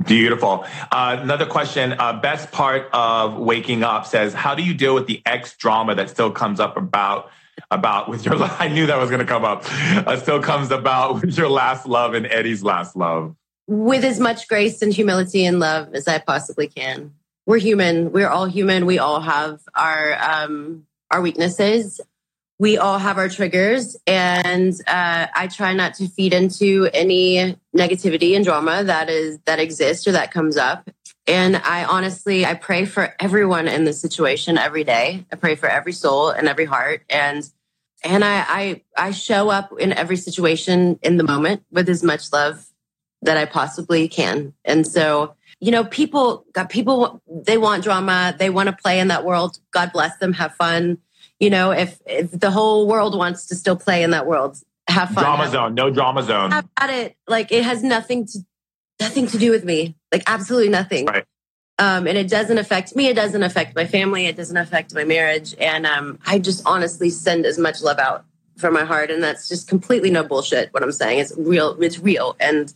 [0.04, 0.64] Beautiful.
[0.92, 1.94] Uh, another question.
[1.98, 5.94] Uh, best part of waking up says, how do you deal with the ex drama
[5.96, 7.30] that still comes up about
[7.72, 8.40] about with your?
[8.42, 9.64] I knew that was going to come up.
[9.66, 13.34] Uh, still comes about with your last love and Eddie's last love.
[13.66, 17.12] With as much grace and humility and love as I possibly can.
[17.44, 18.12] We're human.
[18.12, 18.86] We're all human.
[18.86, 22.00] We all have our um, our weaknesses
[22.58, 28.34] we all have our triggers and uh, i try not to feed into any negativity
[28.34, 30.90] and drama that is that exists or that comes up
[31.26, 35.68] and i honestly i pray for everyone in this situation every day i pray for
[35.68, 37.50] every soul and every heart and
[38.04, 42.32] and I, I i show up in every situation in the moment with as much
[42.32, 42.66] love
[43.22, 48.34] that i possibly can and so you know, people got people, they want drama.
[48.38, 49.58] They want to play in that world.
[49.72, 50.32] God bless them.
[50.34, 50.98] Have fun.
[51.40, 55.10] You know, if, if the whole world wants to still play in that world, have
[55.10, 55.22] fun.
[55.22, 56.50] Drama have, zone, no drama zone.
[56.50, 57.16] Have at it.
[57.26, 58.38] Like it has nothing to,
[59.00, 59.94] nothing to do with me.
[60.10, 61.06] Like absolutely nothing.
[61.06, 61.24] Right.
[61.78, 63.06] Um, and it doesn't affect me.
[63.06, 64.26] It doesn't affect my family.
[64.26, 65.54] It doesn't affect my marriage.
[65.60, 68.24] And um, I just honestly send as much love out
[68.56, 69.12] from my heart.
[69.12, 70.74] And that's just completely no bullshit.
[70.74, 71.80] What I'm saying is real.
[71.80, 72.34] It's real.
[72.40, 72.74] And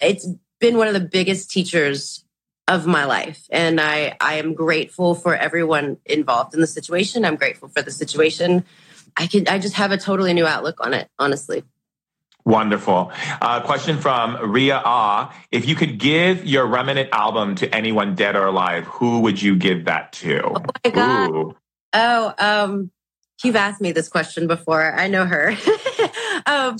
[0.00, 0.26] it's
[0.60, 2.24] been one of the biggest teachers
[2.68, 3.46] of my life.
[3.50, 7.24] And I, I am grateful for everyone involved in the situation.
[7.24, 8.64] I'm grateful for the situation.
[9.16, 11.64] I can, I just have a totally new outlook on it, honestly.
[12.44, 13.10] Wonderful.
[13.42, 15.34] Uh, question from Ria Ah.
[15.50, 19.56] If you could give your Remnant album to anyone dead or alive, who would you
[19.56, 20.42] give that to?
[20.42, 21.30] Oh my God.
[21.30, 21.56] Ooh.
[21.92, 22.90] Oh, um,
[23.42, 24.94] you've asked me this question before.
[24.94, 25.56] I know her.
[26.46, 26.76] um,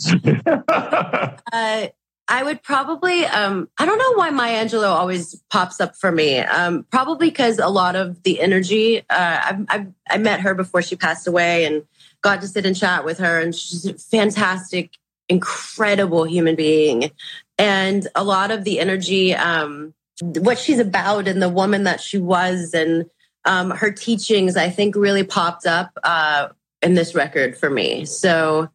[1.53, 1.87] uh,
[2.31, 6.39] I would probably, um, I don't know why Maya Angelou always pops up for me.
[6.39, 10.83] Um, probably because a lot of the energy, uh, I, I, I met her before
[10.83, 11.85] she passed away and
[12.21, 13.41] got to sit and chat with her.
[13.41, 14.93] And she's a fantastic,
[15.31, 17.11] incredible human being.
[17.57, 22.19] And a lot of the energy, um, what she's about and the woman that she
[22.19, 23.07] was and
[23.47, 26.49] um, her teachings, I think really popped up uh,
[26.83, 28.05] in this record for me.
[28.05, 28.69] So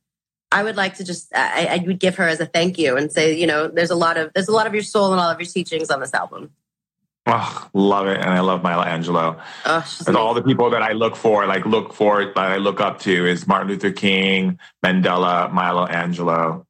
[0.54, 3.12] I would like to just I, I, would give her as a thank you and
[3.12, 5.30] say, you know, there's a lot of there's a lot of your soul and all
[5.30, 6.52] of your teachings on this album.
[7.26, 9.42] Oh, love it, and I love Maya Angelou.
[9.66, 12.82] Oh, and all the people that I look for, like look for, that I look
[12.82, 16.66] up to, is Martin Luther King, Mandela, Maya Angelou,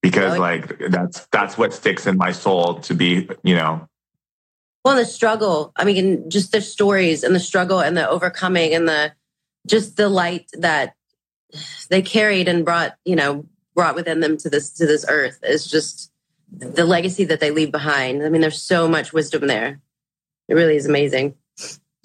[0.00, 3.86] because oh, like that's that's what sticks in my soul to be, you know.
[4.84, 5.72] Well, the struggle.
[5.76, 9.12] I mean, just the stories and the struggle and the overcoming and the
[9.66, 10.94] just the light that
[11.90, 15.66] they carried and brought, you know, brought within them to this to this earth is
[15.70, 16.10] just
[16.50, 18.22] the legacy that they leave behind.
[18.22, 19.80] I mean, there's so much wisdom there.
[20.48, 21.34] It really is amazing.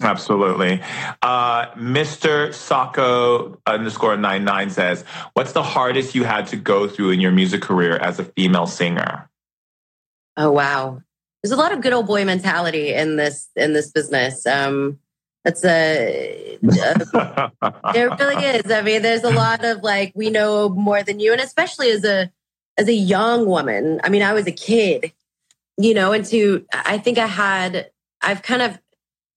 [0.02, 0.82] Absolutely.
[1.22, 2.52] Uh, Mr.
[2.52, 5.02] Sako underscore nine nine says,
[5.34, 8.66] "What's the hardest you had to go through in your music career as a female
[8.66, 9.30] singer?"
[10.36, 11.00] Oh wow,
[11.42, 14.46] there's a lot of good old boy mentality in this in this business.
[14.46, 14.98] Um,
[15.44, 17.52] that's a, a
[17.92, 18.70] there really is.
[18.72, 22.02] I mean, there's a lot of like we know more than you, and especially as
[22.04, 22.32] a
[22.78, 24.00] as a young woman.
[24.02, 25.12] I mean, I was a kid,
[25.76, 27.90] you know, and to I think I had
[28.22, 28.78] I've kind of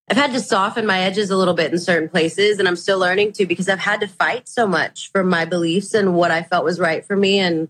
[0.09, 2.99] I've had to soften my edges a little bit in certain places, and I'm still
[2.99, 6.43] learning to because I've had to fight so much for my beliefs and what I
[6.43, 7.67] felt was right for me, and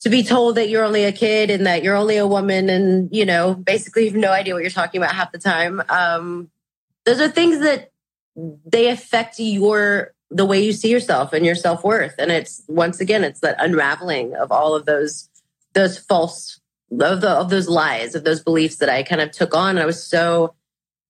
[0.00, 3.14] to be told that you're only a kid and that you're only a woman, and
[3.14, 5.82] you know, basically you have no idea what you're talking about half the time.
[5.90, 6.50] Um,
[7.08, 7.90] those are things that
[8.36, 12.14] they affect your the way you see yourself and your self-worth.
[12.18, 15.30] And it's once again it's that unraveling of all of those
[15.72, 16.60] those false
[17.00, 19.70] of, the, of those lies of those beliefs that i kind of took on.
[19.70, 20.54] And i was so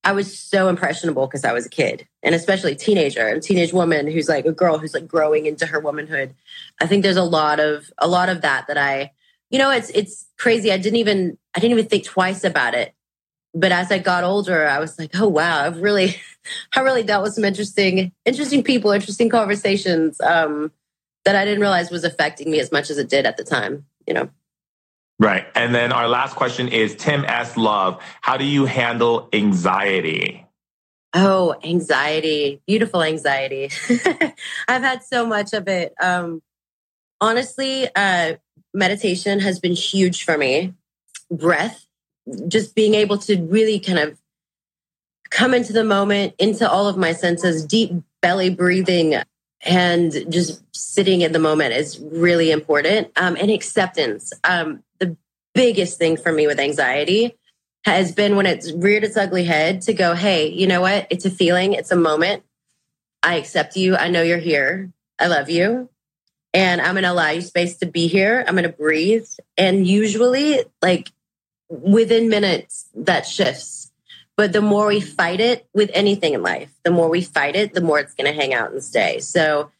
[0.04, 4.06] i was so impressionable because i was a kid and especially teenager a teenage woman
[4.06, 6.32] who's like a girl who's like growing into her womanhood.
[6.80, 9.10] I think there's a lot of a lot of that that i
[9.50, 10.70] you know it's it's crazy.
[10.70, 12.94] I didn't even i didn't even think twice about it
[13.54, 16.16] but as I got older, I was like, oh wow, I've really,
[16.76, 20.72] I really dealt with some interesting, interesting people, interesting conversations um,
[21.24, 23.86] that I didn't realize was affecting me as much as it did at the time.
[24.06, 24.30] You know.
[25.18, 25.46] Right.
[25.54, 27.56] And then our last question is Tim S.
[27.56, 28.00] Love.
[28.20, 30.46] How do you handle anxiety?
[31.14, 33.70] Oh, anxiety, beautiful anxiety.
[34.68, 35.92] I've had so much of it.
[36.00, 36.42] Um,
[37.20, 38.34] honestly, uh,
[38.72, 40.74] meditation has been huge for me.
[41.30, 41.87] Breath
[42.48, 44.18] just being able to really kind of
[45.30, 49.16] come into the moment, into all of my senses, deep belly breathing,
[49.62, 53.10] and just sitting in the moment is really important.
[53.16, 54.32] Um, and acceptance.
[54.44, 55.16] Um, the
[55.54, 57.36] biggest thing for me with anxiety
[57.84, 61.06] has been when it's reared its ugly head to go, hey, you know what?
[61.10, 62.42] It's a feeling, it's a moment.
[63.22, 63.96] I accept you.
[63.96, 64.92] I know you're here.
[65.18, 65.88] I love you.
[66.54, 68.44] And I'm going to allow you space to be here.
[68.46, 69.28] I'm going to breathe.
[69.56, 71.10] And usually, like,
[71.68, 73.92] within minutes that shifts.
[74.36, 77.74] But the more we fight it with anything in life, the more we fight it,
[77.74, 79.18] the more it's going to hang out and stay.
[79.18, 79.70] So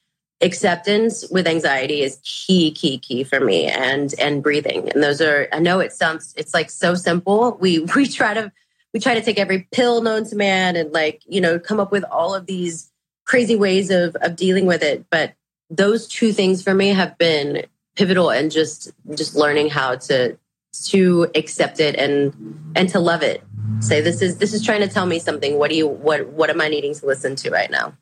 [0.41, 4.89] acceptance with anxiety is key, key, key for me and, and breathing.
[4.91, 7.57] And those are, I know it sounds, it's like so simple.
[7.61, 8.53] We, we try to,
[8.93, 11.93] we try to take every pill known to man and like, you know, come up
[11.93, 12.91] with all of these
[13.25, 15.07] crazy ways of, of dealing with it.
[15.11, 15.35] But
[15.71, 20.39] those two things for me have been pivotal and just, just learning how to,
[20.87, 23.43] to accept it and and to love it.
[23.81, 25.59] Say this is this is trying to tell me something.
[25.59, 27.95] What do you what what am i needing to listen to right now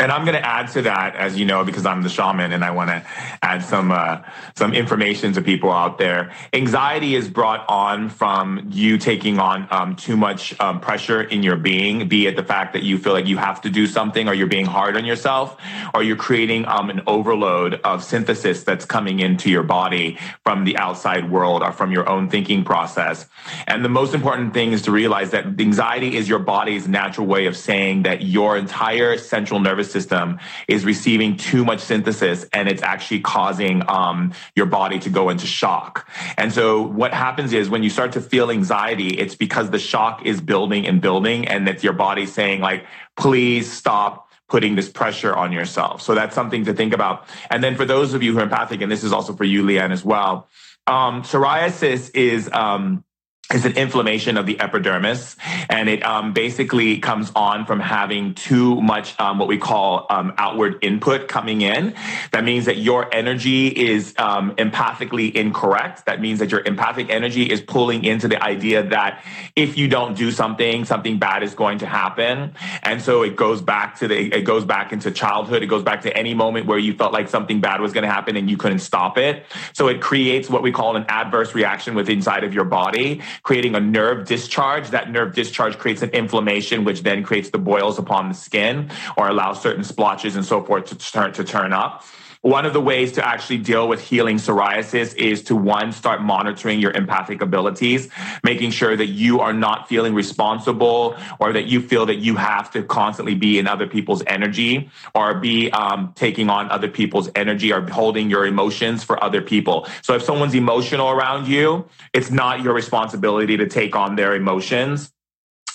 [0.00, 2.64] And I'm going to add to that, as you know, because I'm the shaman, and
[2.64, 3.04] I want to
[3.42, 4.22] add some uh,
[4.56, 6.32] some information to people out there.
[6.54, 11.56] Anxiety is brought on from you taking on um, too much um, pressure in your
[11.56, 14.32] being, be it the fact that you feel like you have to do something, or
[14.32, 15.60] you're being hard on yourself,
[15.92, 20.78] or you're creating um, an overload of synthesis that's coming into your body from the
[20.78, 23.26] outside world or from your own thinking process.
[23.66, 27.44] And the most important thing is to realize that anxiety is your body's natural way
[27.44, 30.38] of saying that your entire central nervous system
[30.68, 35.46] is receiving too much synthesis and it's actually causing um, your body to go into
[35.46, 36.08] shock.
[36.36, 40.24] And so what happens is when you start to feel anxiety, it's because the shock
[40.24, 42.86] is building and building and it's your body saying like,
[43.16, 46.02] please stop putting this pressure on yourself.
[46.02, 47.24] So that's something to think about.
[47.50, 49.62] And then for those of you who are empathic, and this is also for you,
[49.62, 50.48] LeAnn, as well,
[50.86, 53.04] um, psoriasis is um,
[53.52, 55.36] is an inflammation of the epidermis,
[55.68, 60.32] and it um, basically comes on from having too much um, what we call um,
[60.38, 61.94] outward input coming in.
[62.30, 66.06] That means that your energy is um, empathically incorrect.
[66.06, 69.24] That means that your empathic energy is pulling into the idea that
[69.56, 73.60] if you don't do something, something bad is going to happen, and so it goes
[73.60, 75.62] back to the it goes back into childhood.
[75.62, 78.10] It goes back to any moment where you felt like something bad was going to
[78.10, 79.44] happen and you couldn't stop it.
[79.72, 83.74] So it creates what we call an adverse reaction within inside of your body creating
[83.74, 84.90] a nerve discharge.
[84.90, 89.28] That nerve discharge creates an inflammation, which then creates the boils upon the skin or
[89.28, 92.04] allows certain splotches and so forth to turn to turn up.
[92.42, 96.80] One of the ways to actually deal with healing psoriasis is to one, start monitoring
[96.80, 98.08] your empathic abilities,
[98.42, 102.70] making sure that you are not feeling responsible or that you feel that you have
[102.70, 107.74] to constantly be in other people's energy or be um, taking on other people's energy
[107.74, 109.86] or holding your emotions for other people.
[110.00, 115.12] So if someone's emotional around you, it's not your responsibility to take on their emotions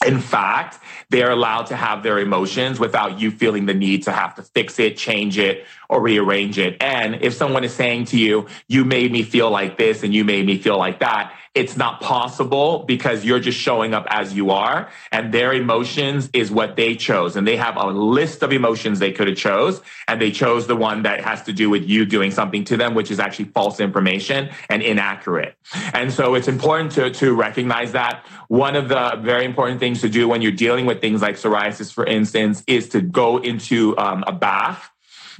[0.05, 0.79] in fact,
[1.09, 4.79] they're allowed to have their emotions without you feeling the need to have to fix
[4.79, 6.77] it, change it, or rearrange it.
[6.81, 10.23] And if someone is saying to you, you made me feel like this and you
[10.23, 14.51] made me feel like that, it's not possible because you're just showing up as you
[14.51, 17.37] are and their emotions is what they chose.
[17.37, 20.75] And they have a list of emotions they could have chose and they chose the
[20.75, 23.79] one that has to do with you doing something to them which is actually false
[23.79, 25.55] information and inaccurate.
[25.93, 28.25] And so it's important to, to recognize that.
[28.49, 31.91] One of the very important things to do when you're dealing with things like psoriasis
[31.91, 34.91] for instance is to go into um, a bath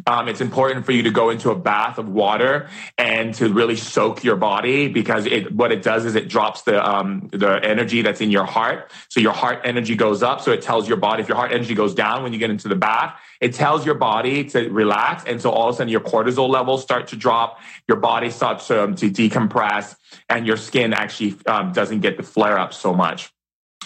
[0.08, 3.76] um, it's important for you to go into a bath of water and to really
[3.76, 8.02] soak your body because it what it does is it drops the um, the energy
[8.02, 8.92] that's in your heart.
[9.10, 10.42] So your heart energy goes up.
[10.42, 12.68] So it tells your body if your heart energy goes down when you get into
[12.68, 15.24] the bath, it tells your body to relax.
[15.26, 17.60] And so all of a sudden your cortisol levels start to drop.
[17.88, 19.96] Your body starts to, um, to decompress,
[20.30, 23.32] and your skin actually um, doesn't get the flare up so much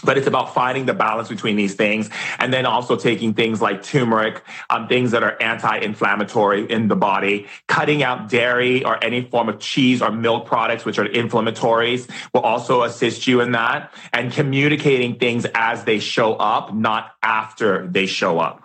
[0.04, 3.84] but it's about finding the balance between these things and then also taking things like
[3.84, 9.50] turmeric um, things that are anti-inflammatory in the body cutting out dairy or any form
[9.50, 14.32] of cheese or milk products which are inflammatories will also assist you in that and
[14.32, 18.64] communicating things as they show up not after they show up.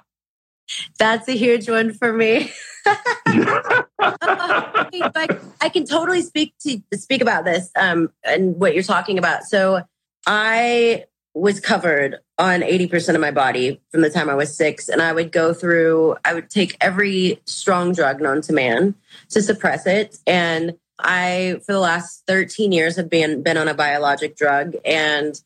[0.99, 2.53] That's a huge one for me.
[5.61, 9.45] I can totally speak to speak about this um, and what you're talking about.
[9.45, 9.82] So
[10.26, 11.05] I
[11.35, 14.89] was covered on 80% of my body from the time I was six.
[14.89, 18.95] And I would go through, I would take every strong drug known to man
[19.30, 20.18] to suppress it.
[20.26, 24.76] And I, for the last 13 years, have been, been on a biologic drug.
[24.85, 25.41] And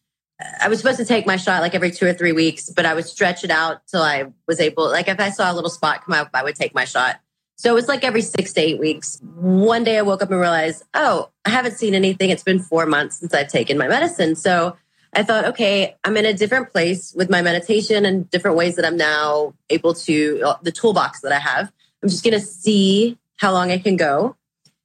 [0.60, 2.94] I was supposed to take my shot like every two or three weeks, but I
[2.94, 6.04] would stretch it out till I was able, like if I saw a little spot
[6.04, 7.18] come up, I would take my shot.
[7.56, 9.18] So it was like every six to eight weeks.
[9.34, 12.30] One day I woke up and realized, oh, I haven't seen anything.
[12.30, 14.36] It's been four months since I've taken my medicine.
[14.36, 14.76] So
[15.14, 18.84] I thought, okay, I'm in a different place with my meditation and different ways that
[18.84, 21.72] I'm now able to, uh, the toolbox that I have.
[22.02, 24.36] I'm just going to see how long I can go.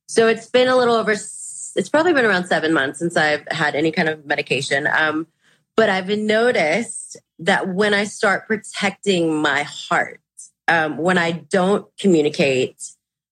[0.07, 3.75] So it's been a little over, it's probably been around seven months since I've had
[3.75, 4.87] any kind of medication.
[4.87, 5.27] Um,
[5.75, 10.21] but I've noticed that when I start protecting my heart,
[10.67, 12.81] um, when I don't communicate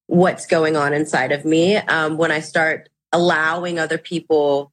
[0.08, 4.72] what's going on inside of me, um, when I start allowing other people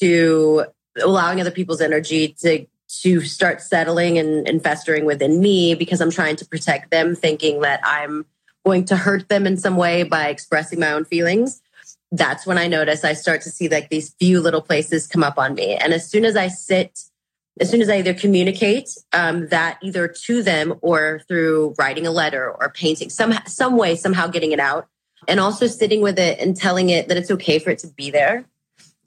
[0.00, 0.66] to
[1.02, 2.66] allowing other people's energy to
[3.02, 7.60] to start settling and, and festering within me because I'm trying to protect them, thinking
[7.60, 8.24] that I'm
[8.64, 11.60] going to hurt them in some way by expressing my own feelings.
[12.10, 15.38] That's when I notice I start to see like these few little places come up
[15.38, 15.74] on me.
[15.74, 16.98] And as soon as I sit,
[17.60, 22.10] as soon as I either communicate um, that either to them or through writing a
[22.10, 24.88] letter or painting, some some way, somehow getting it out,
[25.26, 28.10] and also sitting with it and telling it that it's okay for it to be
[28.10, 28.46] there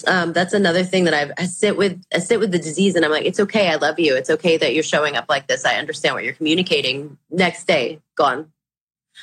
[0.07, 2.01] Um, that's another thing that I've, I sit with.
[2.13, 3.69] I sit with the disease, and I'm like, it's okay.
[3.69, 4.15] I love you.
[4.15, 5.65] It's okay that you're showing up like this.
[5.65, 7.17] I understand what you're communicating.
[7.29, 8.51] Next day, gone.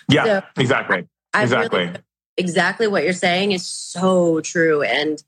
[0.09, 1.07] Yeah, so exactly.
[1.35, 1.87] I, exactly.
[1.87, 1.97] Really,
[2.37, 5.23] exactly what you're saying is so true, and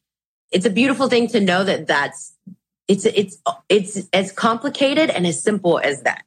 [0.50, 2.34] it's a beautiful thing to know that that's
[2.88, 3.38] it's it's
[3.68, 6.24] it's as complicated and as simple as that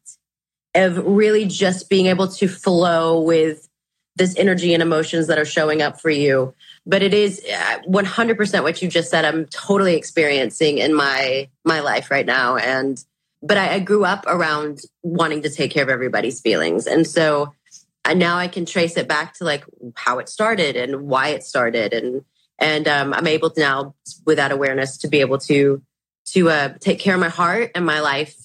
[0.75, 3.69] of really just being able to flow with
[4.15, 6.53] this energy and emotions that are showing up for you
[6.85, 7.41] but it is
[7.87, 12.57] 100% uh, what you just said i'm totally experiencing in my my life right now.
[12.57, 13.03] And
[13.41, 16.87] but I, I grew up around wanting to take care of everybody's feelings.
[16.87, 17.53] And so
[18.05, 19.63] and now i can trace it back to like
[19.95, 21.93] how it started and why it started.
[21.93, 22.23] And
[22.59, 25.81] and um, i'm able to now with that awareness to be able to
[26.25, 28.35] to uh, take care of my heart and my life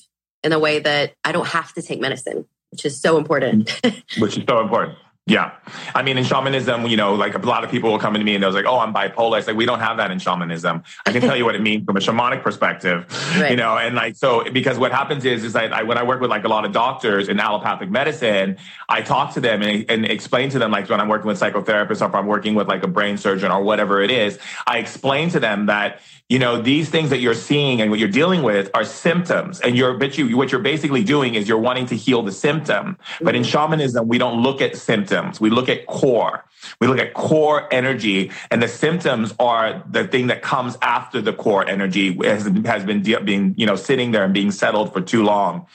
[0.43, 3.81] in a way that i don't have to take medicine which is so important.
[4.19, 4.99] Which is so important
[5.29, 5.53] yeah.
[5.95, 8.35] I mean, in shamanism, you know, like a lot of people will come to me
[8.35, 9.39] and they're like, oh, I'm bipolar.
[9.39, 10.83] It's like, we don't have that in shamanism.
[11.05, 13.07] I can tell you what it means from a shamanic perspective,
[13.39, 13.51] right.
[13.51, 16.23] you know, and like, so because what happens is, is I, I, when I work
[16.23, 18.57] with like a lot of doctors in allopathic medicine,
[18.89, 22.01] I talk to them and, and explain to them, like when I'm working with psychotherapists
[22.01, 25.29] or if I'm working with like a brain surgeon or whatever it is, I explain
[25.31, 26.01] to them that,
[26.31, 29.61] you know, these things that you're seeing and what you're dealing with are symptoms.
[29.61, 32.99] And you're, but you, what you're basically doing is you're wanting to heal the symptom.
[33.23, 33.51] But in mm-hmm.
[33.51, 35.18] shamanism, we don't look at symptoms.
[35.41, 36.45] We look at core.
[36.81, 41.33] We look at core energy and the symptoms are the thing that comes after the
[41.33, 45.23] core energy has, has been being, you know, sitting there and being settled for too
[45.23, 45.67] long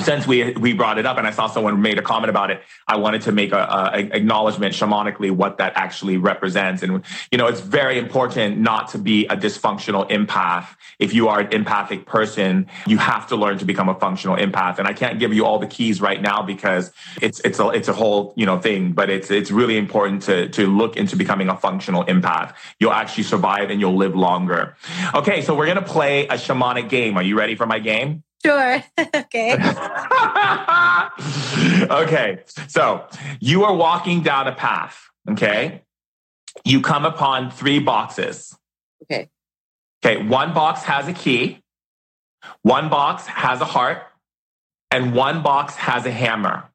[0.00, 2.62] since we we brought it up and I saw someone made a comment about it,
[2.86, 6.82] I wanted to make a, a, acknowledgement shamanically what that actually represents.
[6.82, 10.66] And you know, it's very important not to be a dysfunctional empath.
[10.98, 14.78] If you are an empathic person, you have to learn to become a functional empath.
[14.78, 17.88] And I can't give you all the keys right now because it's it's a it's
[17.88, 18.92] a whole you know thing.
[18.92, 22.54] But it's it's really important to to look into becoming a functional empath.
[22.80, 24.76] You'll actually survive and you'll live longer.
[25.14, 27.16] Okay, so we're gonna play a shamanic game.
[27.16, 28.22] Are you ready for my game?
[28.46, 28.82] Sure.
[29.14, 29.54] okay.
[31.90, 32.44] okay.
[32.68, 33.06] So
[33.40, 35.08] you are walking down a path.
[35.28, 35.82] Okay.
[36.64, 38.56] You come upon three boxes.
[39.02, 39.28] Okay.
[40.04, 40.22] Okay.
[40.22, 41.60] One box has a key,
[42.62, 44.04] one box has a heart,
[44.92, 46.70] and one box has a hammer.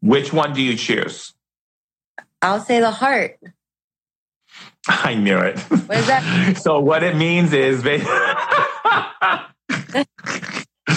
[0.00, 1.34] Which one do you choose?
[2.40, 3.38] I'll say the heart.
[4.88, 5.58] I knew it.
[5.58, 6.56] What is that?
[6.62, 7.82] so what it means is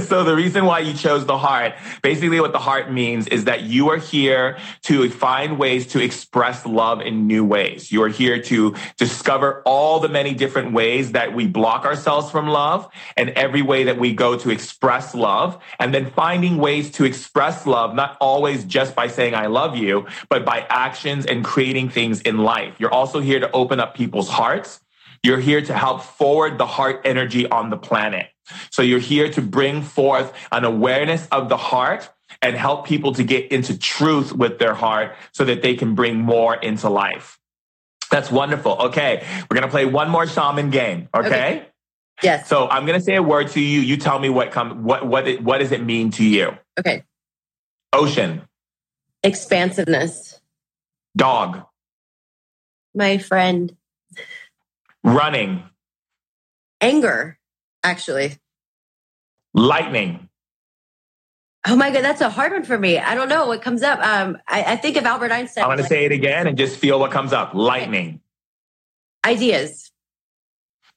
[0.00, 3.62] so the reason why you chose the heart, basically what the heart means is that
[3.62, 7.92] you are here to find ways to express love in new ways.
[7.92, 12.48] You are here to discover all the many different ways that we block ourselves from
[12.48, 17.04] love and every way that we go to express love and then finding ways to
[17.04, 21.90] express love, not always just by saying I love you, but by actions and creating
[21.90, 22.74] things in life.
[22.80, 24.80] You're also here to open up people's hearts.
[25.22, 28.30] You're here to help forward the heart energy on the planet.
[28.70, 32.08] So you're here to bring forth an awareness of the heart
[32.42, 36.16] and help people to get into truth with their heart so that they can bring
[36.16, 37.38] more into life.
[38.10, 38.72] That's wonderful.
[38.72, 39.26] Okay.
[39.50, 41.08] We're going to play one more shaman game.
[41.14, 41.26] Okay?
[41.26, 41.66] okay.
[42.22, 42.48] Yes.
[42.48, 43.80] So I'm going to say a word to you.
[43.80, 46.56] You tell me what come what what it, what does it mean to you?
[46.78, 47.02] Okay.
[47.92, 48.42] Ocean.
[49.22, 50.40] Expansiveness.
[51.14, 51.64] Dog.
[52.94, 53.76] My friend.
[55.04, 55.62] Running.
[56.80, 57.38] Anger
[57.86, 58.36] actually.
[59.54, 60.28] Lightning.
[61.68, 62.98] Oh my God, that's a hard one for me.
[62.98, 63.98] I don't know what comes up.
[64.00, 65.64] Um, I, I think of Albert Einstein.
[65.64, 67.54] I'm going to say it again and just feel what comes up.
[67.54, 68.20] Lightning.
[69.24, 69.90] Ideas.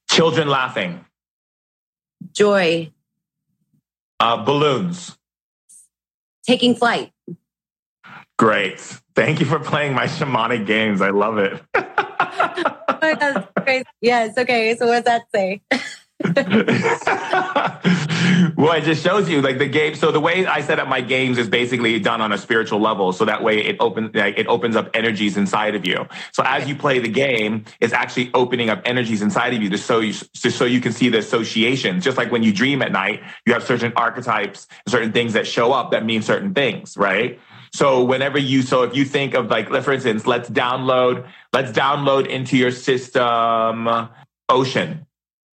[0.08, 1.04] Children laughing.
[2.32, 2.92] Joy.
[4.20, 5.16] Uh, balloons.
[6.44, 7.12] Taking flight.
[8.38, 8.78] Great.
[9.14, 11.00] Thank you for playing my shamanic games.
[11.00, 11.60] I love it.
[11.74, 13.84] oh my God, crazy.
[14.00, 14.38] Yes.
[14.38, 14.76] Okay.
[14.76, 15.62] So what does that say?
[18.56, 19.94] well, it just shows you like the game.
[19.94, 23.12] So the way I set up my games is basically done on a spiritual level.
[23.12, 26.06] So that way it opens like it opens up energies inside of you.
[26.32, 29.78] So as you play the game, it's actually opening up energies inside of you to
[29.78, 32.04] so you so you can see the associations.
[32.04, 35.72] Just like when you dream at night, you have certain archetypes, certain things that show
[35.72, 37.40] up that mean certain things, right?
[37.72, 42.26] So whenever you, so if you think of like, for instance, let's download, let's download
[42.26, 43.88] into your system
[44.48, 45.06] ocean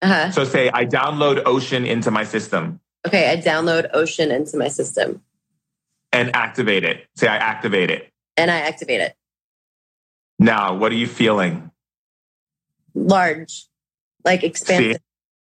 [0.06, 0.32] uh-huh.
[0.32, 2.80] So say I download Ocean into my system.
[3.06, 5.22] Okay, I download Ocean into my system.
[6.12, 7.08] And activate it.
[7.16, 8.12] Say I activate it.
[8.38, 9.16] And I activate it.
[10.40, 11.72] Now, what are you feeling?
[12.94, 13.68] Large,
[14.24, 14.94] like expansive.
[14.94, 15.00] See?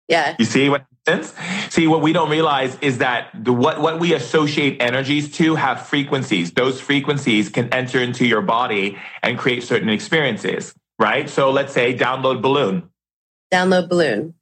[0.07, 0.35] Yeah.
[0.39, 1.33] You see what happens?
[1.69, 5.87] See, what we don't realize is that the, what, what we associate energies to have
[5.87, 6.51] frequencies.
[6.51, 11.29] Those frequencies can enter into your body and create certain experiences right?
[11.29, 12.89] So let's say download balloon.
[13.51, 14.33] Download balloon.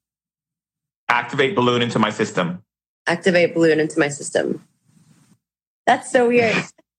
[1.12, 2.64] Activate balloon into my system.
[3.05, 4.66] Activate balloon into my system.
[5.86, 6.55] That's so weird.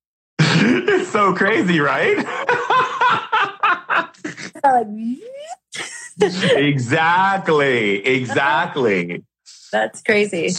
[0.38, 2.18] it's so crazy, right?
[6.20, 8.06] exactly.
[8.06, 9.24] Exactly.
[9.72, 10.50] That's crazy.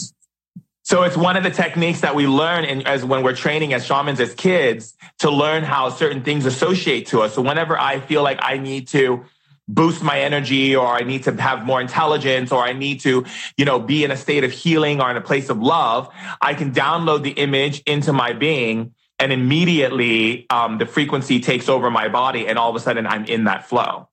[0.82, 3.86] So it's one of the techniques that we learn in, as when we're training as
[3.86, 7.34] shamans as kids to learn how certain things associate to us.
[7.34, 9.24] So whenever I feel like I need to
[9.68, 13.24] boost my energy or I need to have more intelligence or I need to,
[13.56, 16.08] you know, be in a state of healing or in a place of love,
[16.40, 21.90] I can download the image into my being and immediately um, the frequency takes over
[21.90, 24.08] my body and all of a sudden I'm in that flow.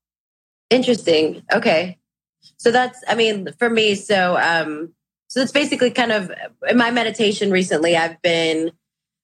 [0.70, 1.43] Interesting.
[1.52, 1.97] Okay.
[2.58, 4.93] So that's, I mean, for me, so, um,
[5.28, 6.32] so it's basically kind of
[6.68, 8.72] in my meditation recently, I've been,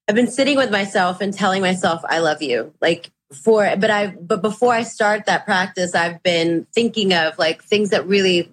[0.08, 2.74] I've been sitting with myself and telling myself, I love you.
[2.82, 7.64] Like for, but I, but before I start that practice, I've been thinking of like
[7.64, 8.52] things that really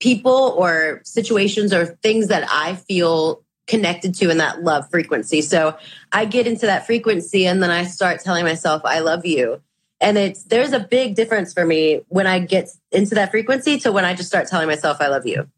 [0.00, 5.42] people or situations or things that I feel connected to in that love frequency.
[5.42, 5.76] So
[6.10, 9.62] I get into that frequency and then I start telling myself, I love you.
[10.00, 13.92] And it's there's a big difference for me when I get into that frequency to
[13.92, 15.48] when I just start telling myself I love you.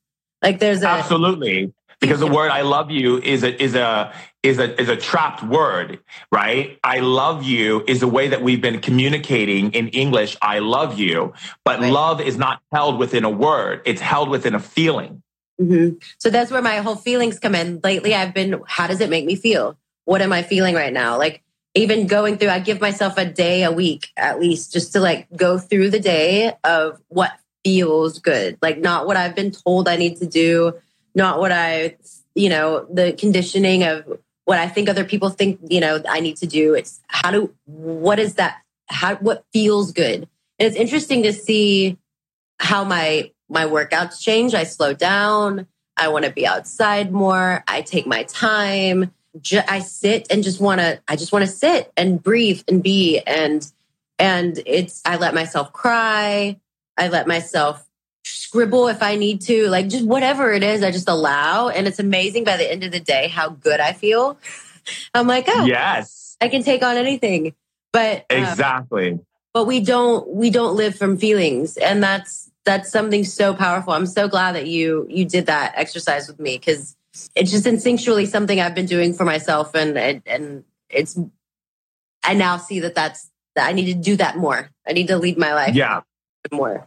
[0.43, 1.73] Like there's a Absolutely.
[2.03, 5.43] Because the word I love you is a is a is a is a trapped
[5.43, 6.01] word,
[6.31, 6.79] right?
[6.83, 11.33] I love you is a way that we've been communicating in English, I love you,
[11.65, 11.93] but right.
[11.93, 13.83] love is not held within a word.
[13.85, 15.23] It's held within a feeling.
[15.61, 15.99] Mm-hmm.
[16.19, 17.81] So that's where my whole feelings come in.
[17.85, 19.77] Lately, I've been, how does it make me feel?
[20.05, 21.19] What am I feeling right now?
[21.19, 21.43] Like,
[21.75, 25.29] even going through, I give myself a day a week at least just to like
[25.35, 27.33] go through the day of what
[27.65, 28.59] feels good.
[28.61, 30.75] Like, not what I've been told I need to do,
[31.15, 31.97] not what I,
[32.35, 34.05] you know, the conditioning of
[34.45, 36.75] what I think other people think, you know, I need to do.
[36.75, 38.63] It's how do, what is that?
[38.87, 40.29] How, what feels good?
[40.59, 41.99] And it's interesting to see
[42.59, 44.55] how my my workouts change.
[44.55, 45.67] I slow down.
[45.97, 47.63] I want to be outside more.
[47.69, 49.13] I take my time.
[49.69, 53.21] I sit and just want to, I just want to sit and breathe and be.
[53.21, 53.71] And,
[54.19, 56.59] and it's, I let myself cry.
[56.97, 57.87] I let myself
[58.53, 61.69] scribble if I need to, like just whatever it is, I just allow.
[61.69, 64.39] And it's amazing by the end of the day how good I feel.
[65.15, 67.55] I'm like, oh, yes, I can take on anything.
[67.93, 69.21] But um, exactly.
[69.55, 71.79] But we don't, we don't live from feelings.
[71.79, 73.95] And that's, that's something so powerful.
[73.95, 76.97] I'm so glad that you you did that exercise with me because
[77.35, 81.19] it's just instinctually something I've been doing for myself, and and it's
[82.23, 84.71] I now see that that's that I need to do that more.
[84.87, 85.75] I need to lead my life.
[85.75, 86.03] Yeah,
[86.53, 86.87] more.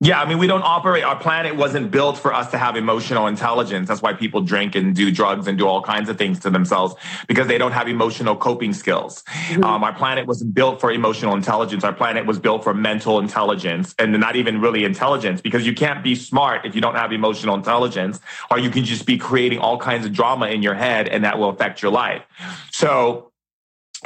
[0.00, 1.02] Yeah, I mean, we don't operate.
[1.02, 3.88] Our planet wasn't built for us to have emotional intelligence.
[3.88, 6.94] That's why people drink and do drugs and do all kinds of things to themselves
[7.26, 9.24] because they don't have emotional coping skills.
[9.24, 9.64] Mm-hmm.
[9.64, 11.82] Um, our planet wasn't built for emotional intelligence.
[11.82, 16.04] Our planet was built for mental intelligence and not even really intelligence because you can't
[16.04, 18.20] be smart if you don't have emotional intelligence,
[18.52, 21.40] or you can just be creating all kinds of drama in your head and that
[21.40, 22.22] will affect your life.
[22.70, 23.32] So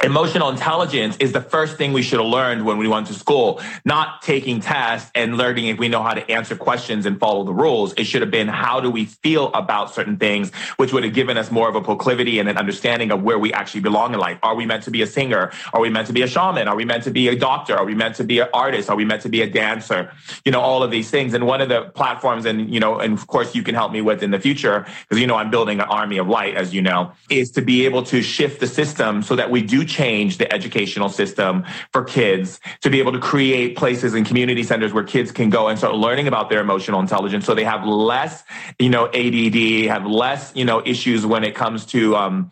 [0.01, 3.61] emotional intelligence is the first thing we should have learned when we went to school.
[3.85, 7.53] Not taking tests and learning if we know how to answer questions and follow the
[7.53, 7.93] rules.
[7.97, 11.37] It should have been how do we feel about certain things which would have given
[11.37, 14.39] us more of a proclivity and an understanding of where we actually belong in life.
[14.41, 15.51] Are we meant to be a singer?
[15.73, 16.67] Are we meant to be a shaman?
[16.67, 17.75] Are we meant to be a doctor?
[17.75, 18.89] Are we meant to be an artist?
[18.89, 20.11] Are we meant to be a dancer?
[20.45, 21.33] You know all of these things.
[21.33, 24.01] And one of the platforms and you know and of course you can help me
[24.01, 26.81] with in the future because you know i'm building an army of light as you
[26.81, 30.51] know is to be able to shift the system so that we do change the
[30.51, 35.31] educational system for kids to be able to create places and community centers where kids
[35.31, 37.45] can go and start learning about their emotional intelligence.
[37.45, 38.43] So they have less,
[38.79, 42.51] you know, ADD, have less, you know, issues when it comes to, um,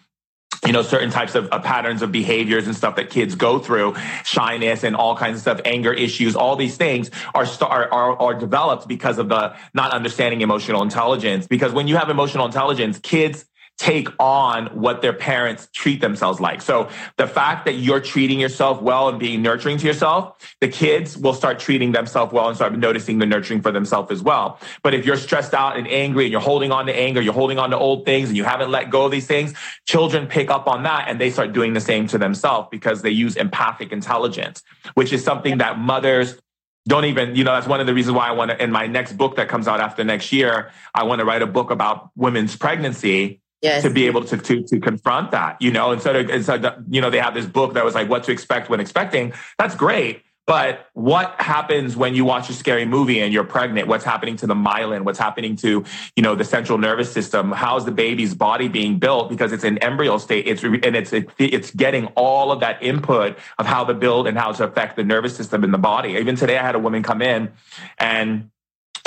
[0.65, 3.95] you know certain types of uh, patterns of behaviors and stuff that kids go through.
[4.23, 8.33] Shyness and all kinds of stuff anger issues all these things are are, are are
[8.35, 11.47] developed because of the not understanding emotional intelligence.
[11.47, 13.45] Because when you have emotional intelligence kids
[13.81, 16.61] take on what their parents treat themselves like.
[16.61, 21.17] So the fact that you're treating yourself well and being nurturing to yourself, the kids
[21.17, 24.59] will start treating themselves well and start noticing the nurturing for themselves as well.
[24.83, 27.57] But if you're stressed out and angry and you're holding on to anger, you're holding
[27.57, 29.55] on to old things and you haven't let go of these things,
[29.87, 33.09] children pick up on that and they start doing the same to themselves because they
[33.09, 34.61] use empathic intelligence,
[34.93, 36.39] which is something that mothers
[36.87, 38.85] don't even, you know, that's one of the reasons why I want to, in my
[38.85, 42.11] next book that comes out after next year, I want to write a book about
[42.15, 43.83] women's pregnancy yes.
[43.83, 47.01] to be able to, to to confront that, you know, instead of instead of, you
[47.01, 49.33] know they have this book that was like what to expect when expecting.
[49.57, 53.87] That's great, But what happens when you watch a scary movie and you're pregnant?
[53.87, 55.05] What's happening to the myelin?
[55.05, 55.85] What's happening to,
[56.17, 57.53] you know, the central nervous system?
[57.53, 59.29] How's the baby's body being built?
[59.29, 60.49] Because it's in embryo state.
[60.49, 64.51] It's, and it's, it's getting all of that input of how to build and how
[64.51, 66.17] to affect the nervous system in the body.
[66.17, 67.53] Even today, I had a woman come in
[67.97, 68.50] and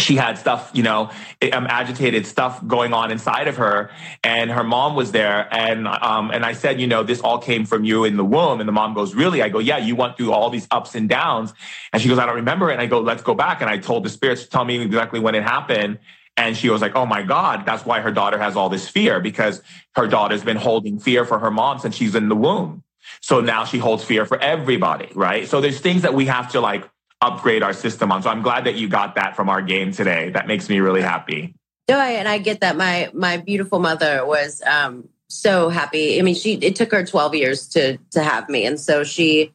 [0.05, 1.11] she had stuff, you know,
[1.53, 3.91] um, agitated stuff going on inside of her,
[4.23, 7.65] and her mom was there, and um, and I said, you know, this all came
[7.65, 9.43] from you in the womb, and the mom goes, really?
[9.43, 11.55] I go, yeah, you went through all these ups and downs,
[11.93, 13.79] and she goes, I don't remember it, and I go, let's go back, and I
[13.79, 15.99] told the spirits to tell me exactly when it happened,
[16.37, 19.21] and she was like, oh my god, that's why her daughter has all this fear
[19.21, 19.63] because
[19.97, 22.83] her daughter's been holding fear for her mom since she's in the womb.
[23.21, 25.47] So now she holds fear for everybody, right?
[25.47, 26.89] So there's things that we have to like
[27.25, 28.22] upgrade our system on.
[28.22, 30.31] So I'm glad that you got that from our game today.
[30.31, 31.55] That makes me really happy.
[31.89, 32.77] No, I, and I get that.
[32.77, 36.18] My my beautiful mother was um, so happy.
[36.18, 39.53] I mean, she it took her 12 years to to have me, and so she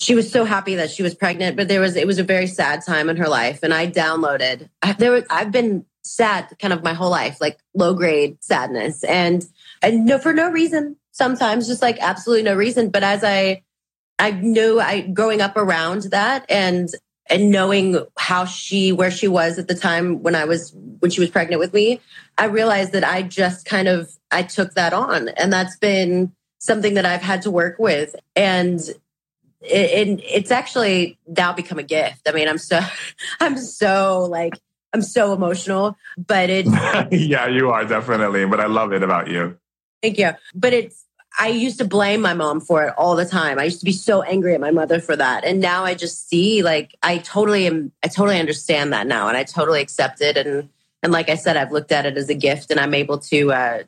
[0.00, 1.56] she was so happy that she was pregnant.
[1.56, 4.68] But there was it was a very sad time in her life, and I downloaded.
[4.98, 9.46] There was I've been sad kind of my whole life, like low grade sadness, and
[9.80, 10.96] and no for no reason.
[11.12, 12.88] Sometimes just like absolutely no reason.
[12.90, 13.62] But as I
[14.22, 16.88] I knew I growing up around that and
[17.28, 21.20] and knowing how she where she was at the time when I was when she
[21.20, 22.00] was pregnant with me,
[22.38, 26.94] I realized that I just kind of I took that on and that's been something
[26.94, 28.78] that I've had to work with and
[29.60, 32.28] it, it, it's actually now become a gift.
[32.28, 32.78] I mean, I'm so
[33.40, 34.54] I'm so like
[34.92, 36.66] I'm so emotional, but it
[37.10, 39.58] Yeah, you are definitely, but I love it about you.
[40.00, 40.30] Thank you.
[40.54, 41.06] But it's
[41.38, 43.58] I used to blame my mom for it all the time.
[43.58, 45.44] I used to be so angry at my mother for that.
[45.44, 49.36] And now I just see like I totally am I totally understand that now and
[49.36, 50.68] I totally accept it and
[51.02, 53.52] and like I said I've looked at it as a gift and I'm able to
[53.52, 53.82] uh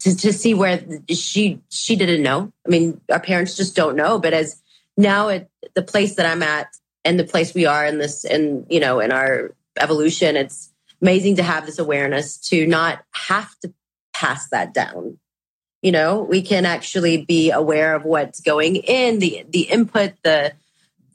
[0.00, 2.52] to, to see where she she didn't know.
[2.66, 4.60] I mean, our parents just don't know, but as
[4.96, 6.68] now at the place that I'm at
[7.04, 11.36] and the place we are in this and you know in our evolution, it's amazing
[11.36, 13.72] to have this awareness to not have to
[14.12, 15.18] pass that down
[15.86, 20.52] you know we can actually be aware of what's going in the the input the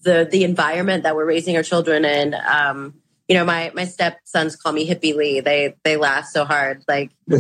[0.04, 2.94] the the environment that we're raising our children in um
[3.28, 7.12] you know my my stepsons call me hippie lee they they laugh so hard like
[7.28, 7.38] we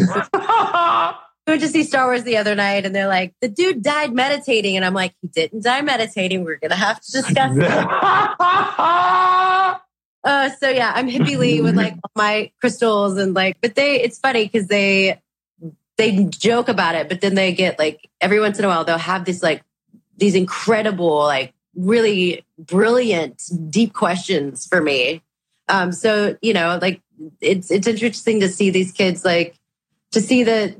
[1.53, 4.75] went to see Star Wars the other night, and they're like, "The dude died meditating,"
[4.75, 6.43] and I'm like, "He didn't die meditating.
[6.43, 7.57] We're gonna have to discuss."
[10.23, 14.19] uh, so yeah, I'm hippie Lee with like my crystals and like, but they, it's
[14.19, 15.19] funny because they
[16.01, 18.97] they joke about it, but then they get like every once in a while they'll
[18.97, 19.63] have this like
[20.17, 25.21] these incredible, like really brilliant, deep questions for me.
[25.69, 27.01] Um, so you know, like
[27.39, 29.55] it's it's interesting to see these kids like
[30.11, 30.75] to see the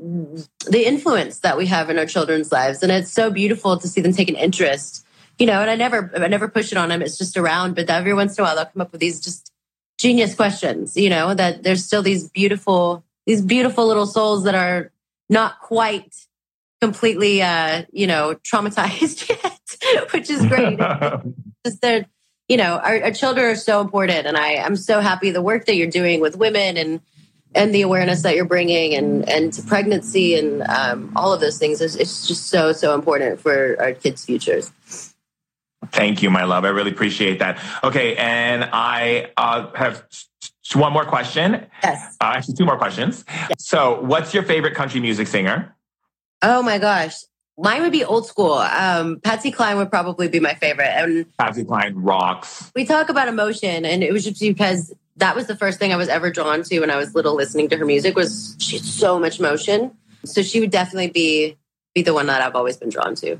[0.69, 4.01] the influence that we have in our children's lives, and it's so beautiful to see
[4.01, 5.05] them take an interest.
[5.39, 7.01] You know, and I never I never push it on them.
[7.01, 9.51] It's just around, but every once in a while they'll come up with these just
[9.97, 10.97] genius questions.
[10.97, 14.90] You know, that there's still these beautiful these beautiful little souls that are
[15.31, 16.13] not quite
[16.81, 20.77] completely, uh, you know, traumatized yet, which is great.
[21.65, 22.05] just they're,
[22.47, 25.65] you know, our, our children are so important, and I, I'm so happy the work
[25.65, 27.01] that you're doing with women and
[27.53, 31.57] and the awareness that you're bringing and and to pregnancy and um, all of those
[31.57, 34.71] things is it's just so so important for our kids' futures.
[35.91, 36.63] Thank you, my love.
[36.63, 37.61] I really appreciate that.
[37.83, 40.05] Okay, and I uh, have
[40.75, 41.65] one more question.
[41.83, 42.17] Yes.
[42.21, 43.25] Uh, actually, two more questions.
[43.27, 43.47] Yes.
[43.59, 45.75] So, what's your favorite country music singer?
[46.41, 47.15] Oh my gosh.
[47.57, 48.53] Mine would be old school.
[48.53, 50.89] Um, Patsy Cline would probably be my favorite.
[50.89, 52.71] And Patsy Cline rocks.
[52.75, 55.97] We talk about emotion, and it was just because that was the first thing I
[55.97, 58.85] was ever drawn to when I was little listening to her music was she had
[58.85, 59.91] so much motion.
[60.25, 61.57] So she would definitely be
[61.93, 63.37] be the one that I've always been drawn to.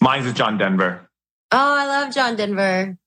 [0.00, 1.08] Mine's is John Denver.
[1.50, 2.98] Oh, I love John Denver.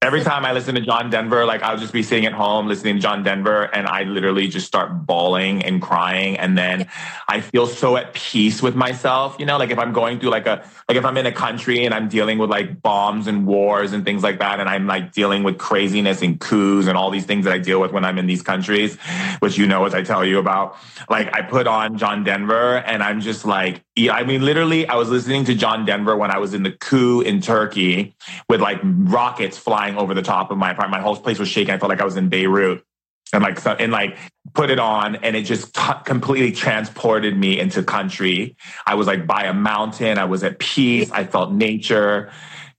[0.00, 2.94] Every time I listen to John Denver, like I'll just be sitting at home listening
[2.94, 6.38] to John Denver and I literally just start bawling and crying.
[6.38, 6.88] And then
[7.26, 9.34] I feel so at peace with myself.
[9.40, 11.84] You know, like if I'm going through like a, like if I'm in a country
[11.84, 15.10] and I'm dealing with like bombs and wars and things like that, and I'm like
[15.10, 18.18] dealing with craziness and coups and all these things that I deal with when I'm
[18.18, 18.96] in these countries,
[19.40, 20.76] which you know, as I tell you about,
[21.10, 25.08] like I put on John Denver and I'm just like, I mean, literally, I was
[25.10, 28.14] listening to John Denver when I was in the coup in Turkey
[28.48, 30.92] with like rockets flying over the top of my apartment.
[30.92, 31.74] My whole place was shaking.
[31.74, 32.84] I felt like I was in Beirut.
[33.32, 34.16] And like, so, and like,
[34.54, 38.56] put it on, and it just t- completely transported me into country.
[38.86, 40.16] I was like by a mountain.
[40.16, 41.10] I was at peace.
[41.10, 42.30] I felt nature.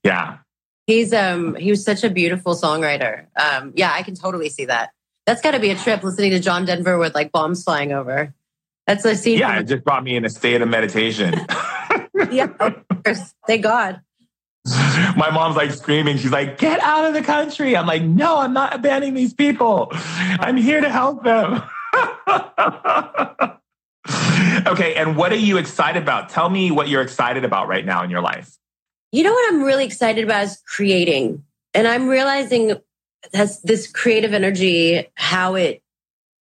[0.02, 0.38] Yeah.
[0.86, 3.26] He's um he was such a beautiful songwriter.
[3.36, 4.90] Um, yeah, I can totally see that.
[5.24, 8.34] That's got to be a trip listening to John Denver with like bombs flying over.
[8.90, 9.38] That's a scene.
[9.38, 11.32] Yeah, it just brought me in a state of meditation.
[12.32, 12.74] yeah, of
[13.04, 13.34] course.
[13.46, 14.00] Thank God.
[15.16, 16.16] My mom's like screaming.
[16.16, 17.76] She's like, get out of the country.
[17.76, 19.90] I'm like, no, I'm not abandoning these people.
[19.92, 21.62] I'm here to help them.
[24.66, 24.96] okay.
[24.96, 26.30] And what are you excited about?
[26.30, 28.56] Tell me what you're excited about right now in your life.
[29.12, 31.44] You know what I'm really excited about is creating.
[31.74, 32.74] And I'm realizing
[33.32, 35.80] that's this creative energy, how it,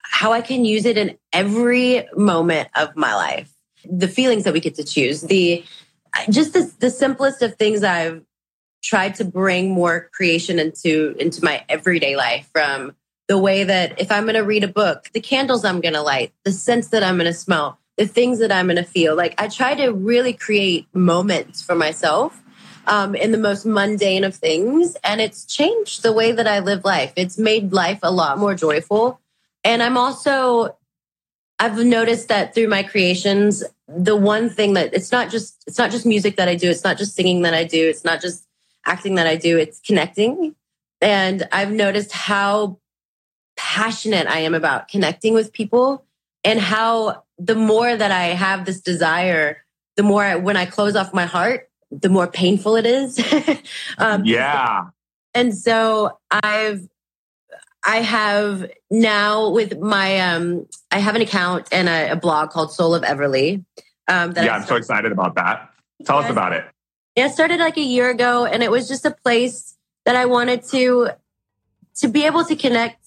[0.09, 3.51] how I can use it in every moment of my life.
[3.85, 5.63] The feelings that we get to choose, the,
[6.29, 8.23] just the, the simplest of things I've
[8.81, 12.95] tried to bring more creation into into my everyday life from
[13.27, 16.01] the way that if I'm going to read a book, the candles I'm going to
[16.01, 19.15] light, the scents that I'm going to smell, the things that I'm going to feel.
[19.15, 22.41] Like I try to really create moments for myself
[22.87, 24.97] um, in the most mundane of things.
[25.03, 27.13] And it's changed the way that I live life.
[27.15, 29.21] It's made life a lot more joyful.
[29.63, 30.77] And I'm also,
[31.59, 35.91] I've noticed that through my creations, the one thing that it's not just, it's not
[35.91, 36.69] just music that I do.
[36.69, 37.87] It's not just singing that I do.
[37.87, 38.45] It's not just
[38.85, 39.57] acting that I do.
[39.57, 40.55] It's connecting.
[41.01, 42.79] And I've noticed how
[43.57, 46.05] passionate I am about connecting with people
[46.43, 49.63] and how the more that I have this desire,
[49.97, 53.19] the more I, when I close off my heart, the more painful it is.
[53.97, 54.87] um, yeah.
[55.33, 56.87] And so I've,
[57.85, 62.71] I have now with my, um, I have an account and a, a blog called
[62.71, 63.63] Soul of Everly.
[64.07, 65.69] Um, yeah, I'm so excited about that.
[66.05, 66.25] Tell yes.
[66.25, 66.65] us about it.
[67.15, 70.25] Yeah, it started like a year ago and it was just a place that I
[70.25, 71.11] wanted to,
[71.97, 73.05] to be able to connect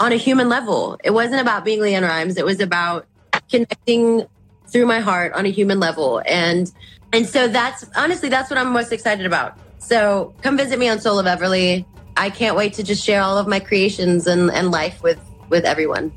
[0.00, 0.98] on a human level.
[1.04, 2.36] It wasn't about being LeAnn Rimes.
[2.36, 3.06] It was about
[3.48, 4.26] connecting
[4.66, 6.22] through my heart on a human level.
[6.26, 6.72] And
[7.12, 9.58] and so that's honestly that's what I'm most excited about.
[9.78, 11.84] So come visit me on Soul of Everly.
[12.16, 15.64] I can't wait to just share all of my creations and, and life with with
[15.64, 16.12] everyone.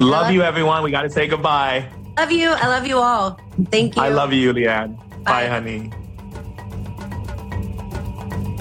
[0.00, 0.82] Love, love you, everyone.
[0.82, 1.86] We got to say goodbye.
[2.16, 2.50] Love you.
[2.50, 3.38] I love you all.
[3.70, 4.02] Thank you.
[4.02, 4.96] I love you, LeAnn.
[5.24, 5.90] Bye, Bye honey.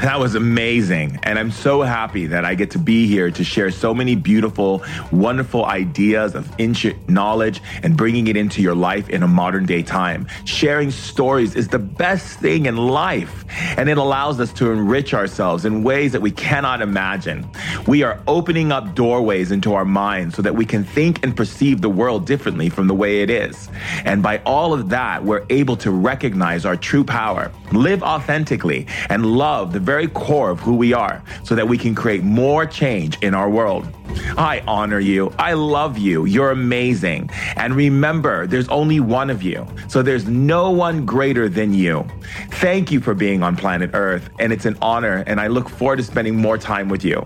[0.02, 1.20] That was amazing.
[1.24, 4.82] And I'm so happy that I get to be here to share so many beautiful,
[5.12, 9.84] wonderful ideas of ancient knowledge and bringing it into your life in a modern day
[9.84, 10.26] time.
[10.46, 13.44] Sharing stories is the best thing in life,
[13.78, 17.46] and it allows us to enrich ourselves in ways that we cannot imagine.
[17.86, 21.82] We are opening up doorways into our minds so that we can think and perceive
[21.82, 23.68] the world differently from the way it is.
[24.06, 29.26] And by all of that, we're able to recognize our true power, live authentically, and
[29.26, 33.18] love the very core of who we are so that we can create more change
[33.24, 33.88] in our world.
[34.38, 35.34] I honor you.
[35.40, 36.26] I love you.
[36.26, 37.32] You're amazing.
[37.56, 39.66] And remember, there's only one of you.
[39.88, 42.06] So there's no one greater than you.
[42.52, 44.30] Thank you for being on planet Earth.
[44.38, 45.24] And it's an honor.
[45.26, 47.26] And I look forward to spending more time with you.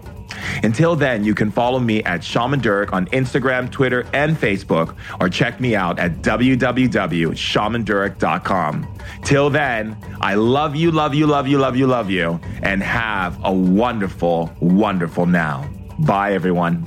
[0.64, 5.28] Until then, you can follow me at Shaman Durek on Instagram, Twitter, and Facebook, or
[5.30, 8.88] check me out at www.shamandurek.com.
[9.24, 13.38] Till then, I love you, love you, love you, love you, love you, and have
[13.44, 15.68] a wonderful, wonderful now.
[16.00, 16.86] Bye, everyone.